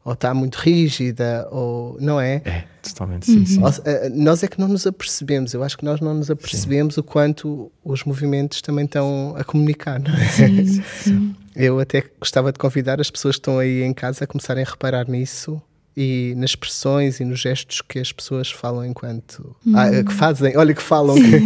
ou 0.08 0.14
está 0.14 0.34
muito 0.34 0.56
rígida, 0.56 1.46
ou 1.52 1.98
não 2.00 2.18
é? 2.18 2.42
É, 2.46 2.64
totalmente 2.82 3.26
sim, 3.26 3.46
sim. 3.46 3.62
Eh, 3.84 4.08
nós 4.08 4.42
é 4.42 4.48
que 4.48 4.58
não 4.58 4.70
nos 4.70 4.88
apercebemos. 4.88 5.54
Eu 5.54 5.62
acho 5.64 5.78
que 5.78 5.84
nós 5.84 6.00
não 6.00 6.14
nos 6.14 6.32
apercebemos 6.32 6.94
sim. 6.94 7.02
o 7.02 7.04
quanto 7.04 7.70
os 7.84 8.06
movimentos 8.06 8.62
também 8.62 8.86
estão 8.86 9.36
a 9.38 9.44
comunicar, 9.44 10.00
não 10.00 10.16
é? 10.16 10.26
Sim, 10.30 10.82
sim. 11.04 11.36
Eu 11.54 11.78
até 11.78 12.06
gostava 12.22 12.54
de 12.54 12.58
convidar 12.58 13.02
as 13.02 13.12
pessoas 13.12 13.36
que 13.36 13.42
estão 13.42 13.60
aí 13.60 13.84
em 13.84 13.94
casa 13.94 14.24
a 14.24 14.28
começarem 14.28 14.64
a 14.64 14.70
reparar 14.70 15.10
nisso 15.10 15.62
e 16.00 16.36
nas 16.38 16.52
expressões 16.52 17.20
e 17.20 17.26
nos 17.26 17.40
gestos 17.40 17.82
que 17.82 17.98
as 17.98 18.12
pessoas 18.12 18.52
falam 18.52 18.86
enquanto 18.86 19.56
hum. 19.66 19.74
ah, 19.76 20.04
que 20.04 20.14
fazem, 20.14 20.56
olha 20.56 20.72
que 20.72 20.82
falam 20.82 21.16
que, 21.16 21.40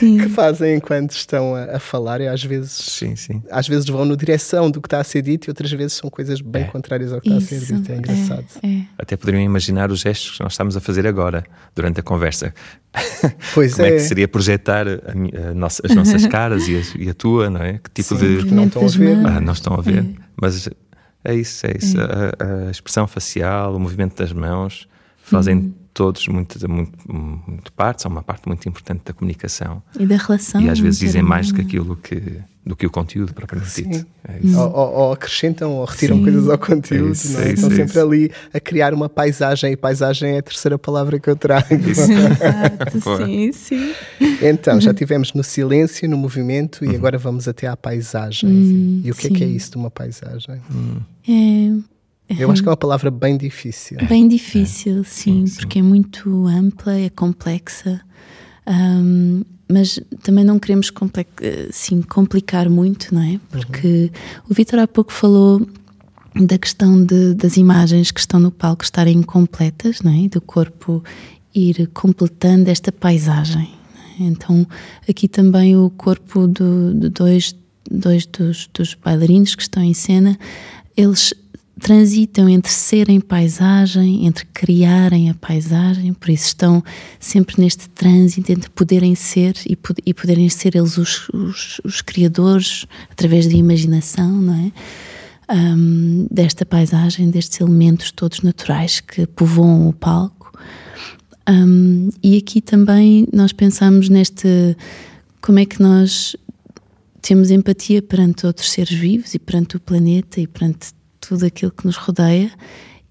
que 0.00 0.28
fazem 0.30 0.76
enquanto 0.76 1.10
estão 1.10 1.54
a, 1.54 1.76
a, 1.76 1.78
falar 1.78 2.22
e 2.22 2.26
às 2.26 2.42
vezes 2.42 2.72
sim, 2.72 3.14
sim. 3.14 3.42
às 3.50 3.68
vezes 3.68 3.86
vão 3.86 4.06
na 4.06 4.14
direção 4.14 4.70
do 4.70 4.80
que 4.80 4.86
está 4.86 4.98
a 4.98 5.04
ser 5.04 5.20
dito 5.20 5.46
e 5.46 5.50
outras 5.50 5.70
vezes 5.72 5.92
são 5.92 6.08
coisas 6.08 6.40
bem 6.40 6.62
é. 6.62 6.66
contrárias 6.68 7.12
ao 7.12 7.20
que 7.20 7.28
Isso. 7.28 7.54
está 7.54 7.56
a 7.56 7.58
ser 7.58 7.74
dito, 7.76 7.92
é 7.92 7.96
engraçado. 7.96 8.46
É, 8.62 8.66
é. 8.66 8.84
Até 8.96 9.14
poderiam 9.14 9.42
imaginar 9.42 9.90
os 9.90 10.00
gestos 10.00 10.38
que 10.38 10.42
nós 10.42 10.54
estamos 10.54 10.74
a 10.74 10.80
fazer 10.80 11.06
agora 11.06 11.44
durante 11.76 12.00
a 12.00 12.02
conversa. 12.02 12.54
Pois 13.54 13.74
Como 13.74 13.86
é. 13.86 13.90
é 13.90 13.92
que 13.92 14.00
seria 14.00 14.26
projetar 14.26 14.86
a, 14.88 15.50
a 15.50 15.54
nossa, 15.54 15.82
as 15.84 15.94
nossas 15.94 16.26
caras 16.28 16.66
e 16.66 16.76
a, 16.76 16.82
e 16.98 17.08
a, 17.10 17.14
tua, 17.14 17.50
não 17.50 17.62
é? 17.62 17.74
Que 17.74 17.90
tipo 17.90 18.16
sim, 18.16 18.38
de 18.38 18.52
não 18.52 18.66
estão 18.66 18.84
a 18.84 18.88
ver, 18.88 19.26
ah, 19.26 19.40
não 19.40 19.52
estão 19.52 19.74
a 19.74 19.80
ver, 19.80 19.98
é. 19.98 20.06
mas 20.40 20.68
é 21.24 21.34
isso, 21.34 21.66
é 21.66 21.76
isso. 21.76 21.96
A, 22.00 22.66
a, 22.66 22.70
expressão 22.70 23.06
facial, 23.06 23.74
o 23.74 23.80
movimento 23.80 24.16
das 24.16 24.32
mãos 24.32 24.88
fazem 25.22 25.56
uhum. 25.56 25.74
todos 25.92 26.26
muito, 26.28 26.68
muito, 26.68 26.98
muito 27.12 27.72
parte, 27.72 28.02
são 28.02 28.10
uma 28.10 28.22
parte 28.22 28.48
muito 28.48 28.68
importante 28.68 29.02
da 29.04 29.12
comunicação. 29.12 29.82
E 29.98 30.06
da 30.06 30.16
relação. 30.16 30.60
E 30.60 30.68
às 30.68 30.78
vezes 30.78 31.00
dizem 31.00 31.22
mais 31.22 31.48
do 31.48 31.54
que 31.54 31.60
aquilo 31.60 31.96
que 31.96 32.40
do 32.64 32.76
que 32.76 32.86
o 32.86 32.90
conteúdo 32.90 33.32
propriamente 33.32 33.82
dito. 33.82 34.06
É 34.24 34.38
ou, 34.56 34.72
ou, 34.72 34.92
ou, 34.92 35.12
acrescentam 35.12 35.72
ou 35.72 35.84
retiram 35.84 36.16
Sim. 36.16 36.22
coisas 36.22 36.48
ao 36.48 36.58
conteúdo, 36.58 37.08
é 37.08 37.12
isso, 37.12 37.32
não 37.32 37.40
é? 37.40 37.48
é? 37.48 37.52
Estão 37.52 37.70
sempre 37.70 37.98
ali 37.98 38.32
a 38.52 38.60
criar 38.60 38.92
uma 38.92 39.08
paisagem, 39.08 39.72
e 39.72 39.76
paisagem 39.76 40.32
é 40.32 40.38
a 40.38 40.42
terceira 40.42 40.78
palavra 40.78 41.18
que 41.18 41.28
eu 41.28 41.36
trago. 41.36 41.66
Exato, 41.72 43.24
sim, 43.24 43.52
sim. 43.52 43.94
Então, 44.42 44.80
já 44.80 44.92
tivemos 44.92 45.32
no 45.32 45.42
silêncio, 45.42 46.08
no 46.08 46.18
movimento, 46.18 46.84
uhum. 46.84 46.92
e 46.92 46.96
agora 46.96 47.16
vamos 47.16 47.48
até 47.48 47.66
à 47.66 47.76
paisagem. 47.76 48.50
Hum, 48.50 49.02
e 49.04 49.10
o 49.10 49.14
que 49.14 49.28
sim. 49.28 49.34
é 49.34 49.38
que 49.38 49.44
é 49.44 49.48
isso 49.48 49.70
de 49.70 49.76
uma 49.78 49.90
paisagem? 49.90 50.60
Hum. 50.70 51.82
É, 52.28 52.42
eu 52.44 52.50
acho 52.50 52.62
que 52.62 52.68
é 52.68 52.70
uma 52.70 52.76
palavra 52.76 53.10
bem 53.10 53.36
difícil. 53.36 53.96
Bem 54.06 54.28
difícil, 54.28 55.02
sim, 55.04 55.46
sim, 55.46 55.60
porque 55.60 55.78
é 55.78 55.82
muito 55.82 56.46
ampla, 56.46 56.96
é 56.96 57.08
complexa. 57.08 58.00
Um, 58.66 59.42
mas 59.70 60.00
também 60.22 60.44
não 60.44 60.58
queremos 60.58 60.92
assim, 61.68 62.02
complicar 62.02 62.68
muito, 62.68 63.14
não 63.14 63.22
é? 63.22 63.38
Porque 63.48 63.86
uhum. 63.86 64.44
o 64.50 64.54
Vitor 64.54 64.80
há 64.80 64.88
pouco 64.88 65.12
falou 65.12 65.66
da 66.34 66.58
questão 66.58 67.04
de, 67.04 67.34
das 67.34 67.56
imagens 67.56 68.10
que 68.10 68.20
estão 68.20 68.40
no 68.40 68.50
palco 68.50 68.82
estarem 68.82 69.18
incompletas, 69.18 70.00
não 70.02 70.12
é? 70.12 70.28
Do 70.28 70.40
corpo 70.40 71.02
ir 71.54 71.88
completando 71.88 72.70
esta 72.70 72.92
paisagem. 72.92 73.70
É? 74.18 74.24
Então, 74.24 74.66
aqui 75.08 75.28
também 75.28 75.76
o 75.76 75.90
corpo 75.90 76.46
do, 76.46 76.94
de 76.94 77.08
dois, 77.08 77.54
dois 77.90 78.26
dos, 78.26 78.68
dos 78.72 78.94
bailarinos 78.94 79.54
que 79.54 79.62
estão 79.62 79.82
em 79.82 79.94
cena, 79.94 80.38
eles 80.96 81.34
transitam 81.80 82.48
entre 82.48 82.70
serem 82.70 83.20
paisagem, 83.20 84.26
entre 84.26 84.44
criarem 84.46 85.30
a 85.30 85.34
paisagem, 85.34 86.12
por 86.12 86.28
isso 86.30 86.48
estão 86.48 86.84
sempre 87.18 87.60
neste 87.60 87.88
trânsito 87.88 88.52
entre 88.52 88.68
poderem 88.70 89.14
ser 89.14 89.56
e, 89.66 89.76
e 90.04 90.14
poderem 90.14 90.48
ser 90.48 90.76
eles 90.76 90.98
os, 90.98 91.28
os, 91.30 91.80
os, 91.82 92.02
criadores 92.02 92.86
através 93.10 93.46
da 93.46 93.54
imaginação, 93.54 94.30
não 94.30 94.54
é? 94.54 94.72
Um, 95.52 96.28
desta 96.30 96.64
paisagem, 96.64 97.28
destes 97.28 97.60
elementos 97.60 98.12
todos 98.12 98.42
naturais 98.42 99.00
que 99.00 99.26
povoam 99.26 99.88
o 99.88 99.92
palco. 99.92 100.52
Um, 101.48 102.10
e 102.22 102.36
aqui 102.36 102.60
também 102.60 103.26
nós 103.32 103.52
pensamos 103.52 104.08
neste 104.08 104.76
como 105.40 105.58
é 105.58 105.64
que 105.64 105.82
nós 105.82 106.36
temos 107.20 107.50
empatia 107.50 108.00
perante 108.00 108.46
outros 108.46 108.70
seres 108.70 108.92
vivos 108.92 109.34
e 109.34 109.38
perante 109.38 109.76
o 109.76 109.80
planeta 109.80 110.40
e 110.40 110.46
perante 110.46 110.92
tudo 111.30 111.46
aquilo 111.46 111.70
que 111.70 111.86
nos 111.86 111.96
rodeia 111.96 112.50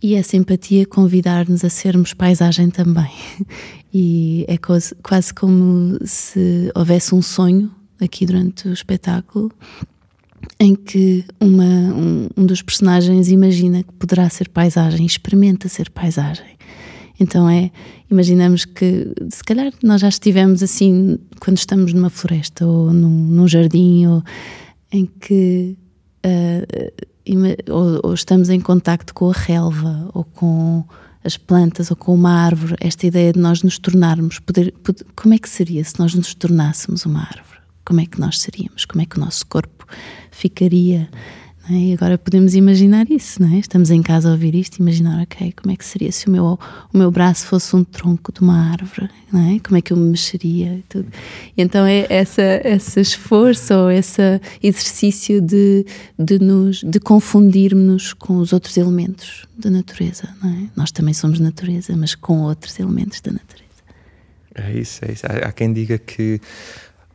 e 0.03 0.13
essa 0.13 0.35
empatia 0.35 0.85
convidar-nos 0.85 1.63
a 1.63 1.69
sermos 1.69 2.13
paisagem 2.13 2.69
também. 2.69 3.11
E 3.91 4.45
é 4.47 4.55
quase, 4.55 5.33
como 5.33 5.97
se 6.05 6.71
houvesse 6.75 7.15
um 7.15 7.23
sonho 7.23 7.71
aqui 7.99 8.23
durante 8.23 8.67
o 8.67 8.71
espetáculo 8.71 9.51
em 10.59 10.75
que 10.75 11.25
uma, 11.39 11.63
um, 11.63 12.29
um 12.37 12.45
dos 12.45 12.61
personagens 12.61 13.29
imagina 13.29 13.81
que 13.81 13.91
poderá 13.93 14.29
ser 14.29 14.47
paisagem, 14.49 15.07
experimenta 15.07 15.67
ser 15.67 15.89
paisagem. 15.89 16.55
Então 17.19 17.49
é, 17.49 17.71
imaginamos 18.11 18.63
que 18.63 19.11
se 19.31 19.43
calhar 19.43 19.73
nós 19.81 20.01
já 20.01 20.09
estivemos 20.09 20.61
assim 20.61 21.17
quando 21.39 21.57
estamos 21.57 21.91
numa 21.91 22.11
floresta 22.11 22.67
ou 22.67 22.93
num, 22.93 23.09
num 23.09 23.47
jardim 23.47 24.05
ou 24.05 24.23
em 24.91 25.07
que 25.07 25.75
uh, 26.23 27.07
ou, 27.69 27.99
ou, 28.03 28.13
estamos 28.13 28.49
em 28.49 28.59
contacto 28.59 29.13
com 29.13 29.29
a 29.29 29.33
relva 29.33 30.09
ou 30.13 30.23
com 30.23 30.83
as 31.23 31.37
plantas 31.37 31.91
ou 31.91 31.97
com 31.97 32.13
uma 32.13 32.31
árvore, 32.31 32.75
esta 32.79 33.05
ideia 33.05 33.33
de 33.33 33.39
nós 33.39 33.61
nos 33.61 33.77
tornarmos, 33.77 34.39
poder, 34.39 34.71
poder, 34.83 35.05
como 35.15 35.33
é 35.33 35.37
que 35.37 35.49
seria 35.49 35.83
se 35.83 35.99
nós 35.99 36.13
nos 36.13 36.33
tornássemos 36.33 37.05
uma 37.05 37.21
árvore? 37.21 37.59
Como 37.85 37.99
é 37.99 38.05
que 38.05 38.19
nós 38.19 38.39
seríamos? 38.39 38.85
Como 38.85 39.01
é 39.01 39.05
que 39.05 39.17
o 39.17 39.19
nosso 39.19 39.45
corpo 39.47 39.85
ficaria? 40.31 41.09
É? 41.69 41.73
E 41.73 41.93
agora 41.93 42.17
podemos 42.17 42.55
imaginar 42.55 43.09
isso, 43.11 43.41
não 43.41 43.53
é? 43.53 43.59
Estamos 43.59 43.91
em 43.91 44.01
casa 44.01 44.29
a 44.29 44.31
ouvir 44.31 44.55
isto 44.55 44.77
e 44.77 44.81
imaginar, 44.81 45.21
ok, 45.21 45.51
como 45.51 45.71
é 45.71 45.75
que 45.75 45.85
seria 45.85 46.11
se 46.11 46.27
o 46.27 46.31
meu, 46.31 46.59
o 46.91 46.97
meu 46.97 47.11
braço 47.11 47.45
fosse 47.45 47.75
um 47.75 47.83
tronco 47.83 48.31
de 48.33 48.41
uma 48.41 48.71
árvore, 48.71 49.09
não 49.31 49.39
é? 49.39 49.59
Como 49.59 49.77
é 49.77 49.81
que 49.81 49.93
eu 49.93 49.97
me 49.97 50.09
mexeria 50.09 50.73
e 50.73 50.83
tudo. 50.89 51.07
E 51.55 51.61
então 51.61 51.85
é 51.85 52.07
essa, 52.09 52.41
esse 52.63 52.99
esforço 52.99 53.73
ou 53.75 53.91
esse 53.91 54.41
exercício 54.63 55.39
de, 55.39 55.85
de, 56.17 56.39
nos, 56.39 56.81
de 56.83 56.99
confundirmos 56.99 58.13
com 58.13 58.37
os 58.37 58.51
outros 58.51 58.75
elementos 58.75 59.45
da 59.55 59.69
natureza, 59.69 60.27
não 60.41 60.49
é? 60.49 60.69
Nós 60.75 60.91
também 60.91 61.13
somos 61.13 61.39
natureza, 61.39 61.95
mas 61.95 62.15
com 62.15 62.41
outros 62.41 62.79
elementos 62.79 63.21
da 63.21 63.31
natureza. 63.31 63.69
É 64.55 64.71
isso, 64.73 65.05
é 65.05 65.11
isso. 65.11 65.25
Há, 65.27 65.49
há 65.49 65.51
quem 65.51 65.71
diga 65.71 65.99
que 65.99 66.41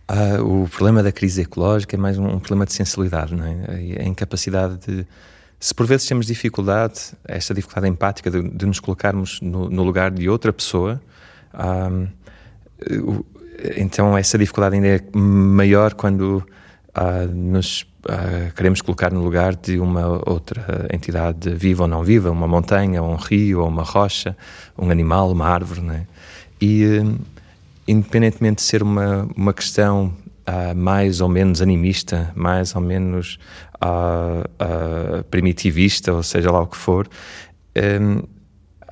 ah, 0.06 0.42
o 0.42 0.68
problema 0.68 1.02
da 1.02 1.10
crise 1.10 1.42
ecológica 1.42 1.96
é 1.96 1.98
mais 1.98 2.18
um, 2.18 2.26
um, 2.26 2.38
problema 2.38 2.66
de 2.66 2.72
sensibilidade, 2.72 3.34
não 3.34 3.44
é? 3.44 4.00
A 4.00 4.04
incapacidade 4.04 4.78
de. 4.86 5.06
Se 5.58 5.74
por 5.74 5.86
vezes 5.86 6.06
temos 6.06 6.26
dificuldade, 6.26 7.12
esta 7.26 7.54
dificuldade 7.54 7.88
empática 7.88 8.30
de, 8.30 8.42
de 8.42 8.66
nos 8.66 8.80
colocarmos 8.80 9.40
no, 9.40 9.70
no, 9.70 9.82
lugar 9.82 10.10
de 10.10 10.28
outra 10.28 10.52
pessoa, 10.52 11.00
então 13.76 14.18
essa 14.18 14.36
dificuldade 14.36 14.74
ainda 14.74 14.88
é 14.88 15.00
maior 15.16 15.94
quando 15.94 16.44
ah, 16.94 17.24
nos 17.26 17.86
ah, 18.06 18.52
queremos 18.54 18.82
colocar 18.82 19.10
no 19.10 19.22
lugar 19.22 19.56
de 19.56 19.78
uma 19.78 20.06
outra 20.30 20.86
entidade 20.92 21.54
viva 21.54 21.84
ou 21.84 21.88
não 21.88 22.04
viva, 22.04 22.30
uma 22.30 22.46
montanha, 22.46 23.02
um 23.02 23.16
rio, 23.16 23.60
ou 23.60 23.68
uma 23.68 23.82
rocha, 23.82 24.36
um 24.76 24.90
animal, 24.90 25.32
uma 25.32 25.46
árvore, 25.46 25.80
não 25.80 25.94
é? 25.94 26.06
E 26.60 27.02
independentemente 27.86 28.56
de 28.56 28.62
ser 28.62 28.82
uma, 28.82 29.28
uma 29.36 29.52
questão 29.52 30.12
uh, 30.48 30.74
mais 30.74 31.20
ou 31.20 31.28
menos 31.28 31.60
animista, 31.60 32.30
mais 32.34 32.74
ou 32.74 32.80
menos 32.80 33.38
uh, 33.82 35.20
uh, 35.20 35.24
primitivista, 35.24 36.12
ou 36.12 36.22
seja 36.22 36.50
lá 36.50 36.60
o 36.60 36.66
que 36.66 36.76
for, 36.76 37.08
um, 37.76 38.22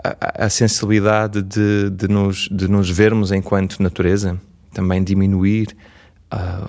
a, 0.05 0.47
a, 0.47 0.49
sensibilidade 0.51 1.43
de, 1.43 1.91
de, 1.91 2.09
nos, 2.09 2.49
de 2.51 2.69
nos 2.69 2.91
vermos 2.91 3.31
enquanto 3.31 3.83
natureza 3.83 4.39
também 4.73 5.03
diminuir 5.03 5.77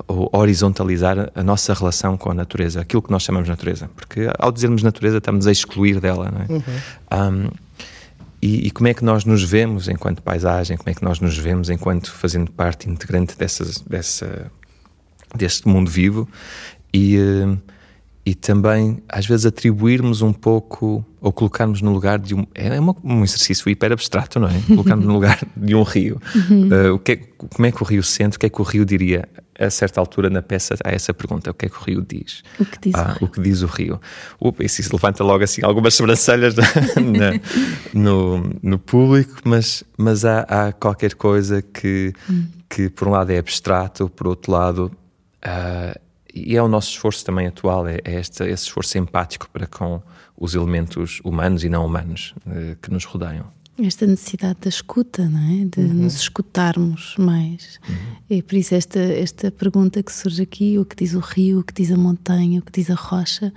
ou 0.09 0.29
horizontalizar 0.33 1.31
a 1.33 1.41
nossa 1.41 1.73
relação 1.73 2.17
com 2.17 2.29
a 2.29 2.33
natureza, 2.33 2.81
aquilo 2.81 3.01
que 3.01 3.09
nós 3.09 3.23
chamamos 3.23 3.47
natureza, 3.47 3.89
porque 3.95 4.29
ao 4.37 4.51
dizermos 4.51 4.83
natureza 4.83 5.19
estamos 5.19 5.47
a 5.47 5.53
excluir 5.53 6.01
dela, 6.01 6.29
não 6.29 6.41
é? 6.41 6.45
Uhum. 6.49 7.45
Um, 7.45 7.49
e, 8.43 8.67
e, 8.67 8.71
como 8.71 8.89
é 8.89 8.93
que 8.93 9.05
nós 9.05 9.23
nos 9.23 9.41
vemos 9.41 9.87
enquanto 9.87 10.21
paisagem, 10.21 10.75
como 10.75 10.89
é 10.89 10.93
que 10.93 11.01
nós 11.01 11.21
nos 11.21 11.37
vemos 11.37 11.69
enquanto 11.69 12.11
fazendo 12.11 12.51
parte 12.51 12.89
integrante 12.89 13.37
dessas, 13.37 13.77
dessa, 13.79 14.51
deste 15.33 15.65
mundo 15.65 15.89
vivo? 15.89 16.27
E, 16.93 17.15
eh, 17.15 17.57
e 18.25 18.35
também 18.35 19.01
às 19.07 19.25
vezes 19.25 19.45
atribuirmos 19.45 20.21
um 20.21 20.33
pouco 20.33 21.05
ou 21.21 21.31
colocarmos 21.31 21.81
no 21.81 21.93
lugar 21.93 22.19
de 22.19 22.35
um 22.35 22.45
é 22.53 22.77
uma, 22.77 22.93
um 23.01 23.23
exercício 23.23 23.69
hiper 23.69 23.93
abstrato 23.93 24.41
não 24.41 24.49
é? 24.49 24.61
Colocarmos 24.67 25.05
no 25.05 25.13
lugar 25.13 25.39
de 25.55 25.73
um 25.73 25.83
rio. 25.83 26.21
Uhum. 26.35 26.67
uh, 26.67 26.95
o 26.95 26.99
que 26.99 27.13
é, 27.13 27.15
como 27.15 27.65
é 27.65 27.71
que 27.71 27.81
o 27.81 27.85
rio 27.85 28.03
sente? 28.03 28.35
O 28.35 28.39
que 28.41 28.45
é 28.45 28.49
que 28.49 28.59
o 28.59 28.65
rio 28.65 28.85
diria 28.85 29.25
a 29.65 29.69
certa 29.69 29.99
altura 29.99 30.29
na 30.29 30.41
peça 30.41 30.75
a 30.83 30.91
essa 30.91 31.13
pergunta, 31.13 31.51
o 31.51 31.53
que 31.53 31.65
é 31.65 31.69
que 31.69 31.75
o 31.75 31.81
rio 31.81 32.05
diz? 32.07 32.43
O 32.59 32.65
que 32.65 32.79
diz, 32.79 32.95
ah, 32.95 33.15
o, 33.15 33.25
rio? 33.25 33.27
O 33.27 33.27
que 33.27 33.41
diz 33.41 33.61
o 33.61 33.67
rio? 33.67 34.01
Opa, 34.39 34.63
isso 34.63 34.81
levanta 34.91 35.23
logo 35.23 35.43
assim 35.43 35.63
algumas 35.63 35.93
sobrancelhas 35.95 36.55
na, 36.95 37.39
no, 37.93 38.51
no 38.61 38.79
público, 38.79 39.41
mas, 39.45 39.83
mas 39.97 40.25
há, 40.25 40.41
há 40.41 40.71
qualquer 40.71 41.15
coisa 41.15 41.61
que, 41.61 42.13
hum. 42.29 42.47
que 42.69 42.89
por 42.89 43.07
um 43.07 43.11
lado 43.11 43.31
é 43.31 43.37
abstrato, 43.37 44.09
por 44.09 44.27
outro 44.27 44.51
lado 44.51 44.91
uh, 45.45 45.99
e 46.33 46.57
é 46.57 46.63
o 46.63 46.67
nosso 46.67 46.89
esforço 46.89 47.23
também 47.23 47.45
atual, 47.45 47.87
é, 47.87 47.99
é 48.03 48.19
este, 48.19 48.43
esse 48.43 48.63
esforço 48.63 48.97
empático 48.97 49.47
para 49.51 49.67
com 49.67 50.01
os 50.35 50.55
elementos 50.55 51.21
humanos 51.23 51.63
e 51.63 51.69
não 51.69 51.85
humanos 51.85 52.33
uh, 52.47 52.75
que 52.81 52.91
nos 52.91 53.05
rodeiam. 53.05 53.45
Esta 53.77 54.05
necessidade 54.05 54.59
da 54.61 54.69
escuta, 54.69 55.27
não 55.27 55.39
é? 55.39 55.65
De 55.65 55.79
uhum. 55.79 56.03
nos 56.03 56.15
escutarmos 56.15 57.15
mais. 57.17 57.79
Uhum. 57.89 57.95
E 58.29 58.41
por 58.43 58.55
isso 58.55 58.75
esta, 58.75 58.99
esta 58.99 59.51
pergunta 59.51 60.03
que 60.03 60.13
surge 60.13 60.43
aqui, 60.43 60.77
o 60.77 60.85
que 60.85 60.95
diz 60.95 61.15
o 61.15 61.19
rio, 61.19 61.59
o 61.59 61.63
que 61.63 61.73
diz 61.73 61.91
a 61.91 61.97
montanha, 61.97 62.59
o 62.59 62.61
que 62.61 62.71
diz 62.71 62.89
a 62.89 62.95
rocha, 62.95 63.51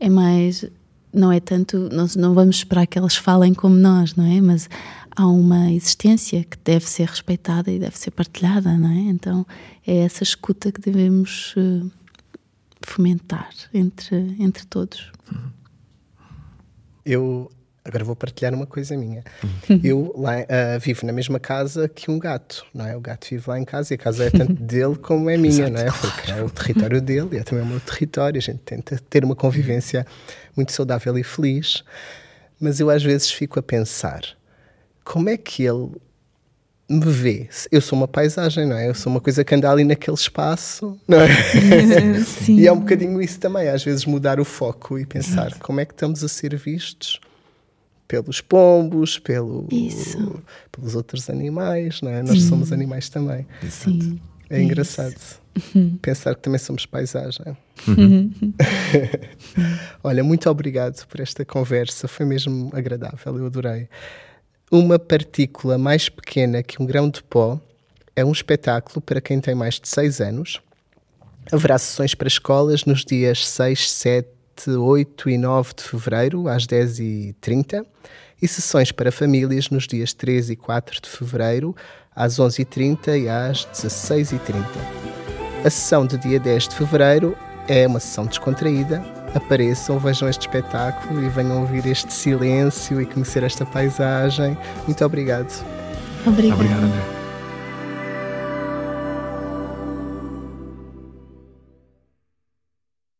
é 0.00 0.08
mais... 0.08 0.64
Não 1.12 1.30
é 1.30 1.38
tanto... 1.38 1.88
Nós 1.92 2.16
não 2.16 2.34
vamos 2.34 2.56
esperar 2.56 2.86
que 2.86 2.98
elas 2.98 3.14
falem 3.14 3.54
como 3.54 3.76
nós, 3.76 4.16
não 4.16 4.24
é? 4.24 4.40
Mas 4.40 4.68
há 5.16 5.26
uma 5.26 5.70
existência 5.70 6.42
que 6.42 6.56
deve 6.64 6.88
ser 6.88 7.06
respeitada 7.06 7.70
e 7.70 7.78
deve 7.78 7.96
ser 7.98 8.10
partilhada, 8.10 8.76
não 8.76 8.90
é? 8.90 9.10
Então 9.10 9.46
é 9.86 9.98
essa 9.98 10.22
escuta 10.22 10.72
que 10.72 10.80
devemos 10.80 11.54
uh, 11.56 11.90
fomentar 12.82 13.50
entre, 13.72 14.36
entre 14.38 14.66
todos. 14.66 15.12
Eu 17.04 17.50
Agora 17.84 18.04
vou 18.04 18.14
partilhar 18.14 18.54
uma 18.54 18.66
coisa 18.66 18.96
minha. 18.96 19.24
Uhum. 19.42 19.80
Eu 19.82 20.14
lá, 20.16 20.34
uh, 20.38 20.78
vivo 20.80 21.04
na 21.04 21.12
mesma 21.12 21.40
casa 21.40 21.88
que 21.88 22.12
um 22.12 22.18
gato, 22.18 22.64
não 22.72 22.86
é? 22.86 22.96
O 22.96 23.00
gato 23.00 23.26
vive 23.28 23.42
lá 23.48 23.58
em 23.58 23.64
casa 23.64 23.92
e 23.92 23.96
a 23.96 23.98
casa 23.98 24.24
é 24.24 24.30
tanto 24.30 24.54
dele 24.62 24.94
como 24.94 25.28
é 25.28 25.36
minha, 25.36 25.68
não 25.68 25.80
é? 25.80 25.90
Porque 25.90 26.30
é 26.30 26.42
o 26.42 26.48
território 26.48 27.00
dele 27.00 27.30
e 27.32 27.38
é 27.38 27.42
também 27.42 27.64
o 27.64 27.66
meu 27.66 27.80
território. 27.80 28.38
A 28.38 28.42
gente 28.42 28.60
tenta 28.60 29.00
ter 29.10 29.24
uma 29.24 29.34
convivência 29.34 30.06
muito 30.54 30.70
saudável 30.70 31.18
e 31.18 31.24
feliz. 31.24 31.82
Mas 32.60 32.78
eu 32.78 32.88
às 32.88 33.02
vezes 33.02 33.32
fico 33.32 33.58
a 33.58 33.62
pensar 33.62 34.22
como 35.04 35.28
é 35.28 35.36
que 35.36 35.64
ele 35.64 35.90
me 36.88 37.10
vê. 37.10 37.48
Eu 37.72 37.80
sou 37.80 37.98
uma 37.98 38.06
paisagem, 38.06 38.64
não 38.64 38.76
é? 38.76 38.88
Eu 38.88 38.94
sou 38.94 39.10
uma 39.10 39.20
coisa 39.20 39.42
que 39.42 39.52
anda 39.56 39.68
ali 39.68 39.82
naquele 39.82 40.14
espaço, 40.14 40.96
não 41.08 41.20
é? 41.20 41.26
Sim. 42.22 42.60
e 42.60 42.66
é 42.68 42.72
um 42.72 42.78
bocadinho 42.78 43.20
isso 43.20 43.40
também, 43.40 43.68
às 43.68 43.82
vezes 43.82 44.04
mudar 44.04 44.38
o 44.38 44.44
foco 44.44 44.96
e 45.00 45.04
pensar 45.04 45.58
como 45.58 45.80
é 45.80 45.84
que 45.84 45.94
estamos 45.94 46.22
a 46.22 46.28
ser 46.28 46.54
vistos 46.54 47.18
pelos 48.06 48.40
pombos, 48.40 49.18
pelo, 49.18 49.68
pelos 50.70 50.94
outros 50.94 51.30
animais, 51.30 52.00
não 52.02 52.10
é? 52.10 52.22
Nós 52.22 52.42
somos 52.42 52.72
animais 52.72 53.08
também. 53.08 53.46
Sim. 53.68 54.20
É 54.50 54.60
engraçado 54.60 55.16
uhum. 55.74 55.96
pensar 56.02 56.34
que 56.34 56.42
também 56.42 56.58
somos 56.58 56.84
paisagem. 56.84 57.56
Uhum. 57.88 58.30
Olha, 60.04 60.22
muito 60.22 60.48
obrigado 60.50 61.06
por 61.06 61.20
esta 61.20 61.44
conversa, 61.44 62.06
foi 62.06 62.26
mesmo 62.26 62.70
agradável, 62.74 63.38
eu 63.38 63.46
adorei. 63.46 63.88
Uma 64.70 64.98
partícula 64.98 65.78
mais 65.78 66.08
pequena 66.08 66.62
que 66.62 66.82
um 66.82 66.86
grão 66.86 67.08
de 67.08 67.22
pó 67.22 67.60
é 68.14 68.24
um 68.24 68.32
espetáculo 68.32 69.00
para 69.00 69.20
quem 69.20 69.40
tem 69.40 69.54
mais 69.54 69.80
de 69.80 69.88
6 69.88 70.20
anos. 70.20 70.60
Haverá 71.50 71.76
sessões 71.78 72.14
para 72.14 72.28
escolas 72.28 72.84
nos 72.84 73.04
dias 73.04 73.46
6, 73.46 73.90
7, 73.90 74.28
8 74.68 75.30
e 75.30 75.38
9 75.38 75.74
de 75.76 75.82
fevereiro, 75.82 76.48
às 76.48 76.66
10h30, 76.66 77.84
e 78.40 78.48
sessões 78.48 78.90
para 78.90 79.12
famílias 79.12 79.70
nos 79.70 79.86
dias 79.86 80.12
3 80.12 80.50
e 80.50 80.56
4 80.56 81.00
de 81.00 81.08
fevereiro, 81.08 81.74
às 82.14 82.38
11h30 82.38 83.22
e 83.22 83.28
às 83.28 83.66
16h30. 83.66 84.64
A 85.64 85.70
sessão 85.70 86.04
do 86.04 86.18
dia 86.18 86.40
10 86.40 86.68
de 86.68 86.76
fevereiro 86.76 87.36
é 87.68 87.86
uma 87.86 88.00
sessão 88.00 88.26
descontraída. 88.26 89.02
Apareçam, 89.34 89.98
vejam 89.98 90.28
este 90.28 90.42
espetáculo 90.42 91.22
e 91.22 91.28
venham 91.28 91.60
ouvir 91.60 91.86
este 91.86 92.12
silêncio 92.12 93.00
e 93.00 93.06
conhecer 93.06 93.42
esta 93.42 93.64
paisagem. 93.64 94.58
Muito 94.86 95.04
obrigado. 95.04 95.64
Obrigada. 96.26 96.54
Obrigado, 96.54 96.84
André. 96.84 97.21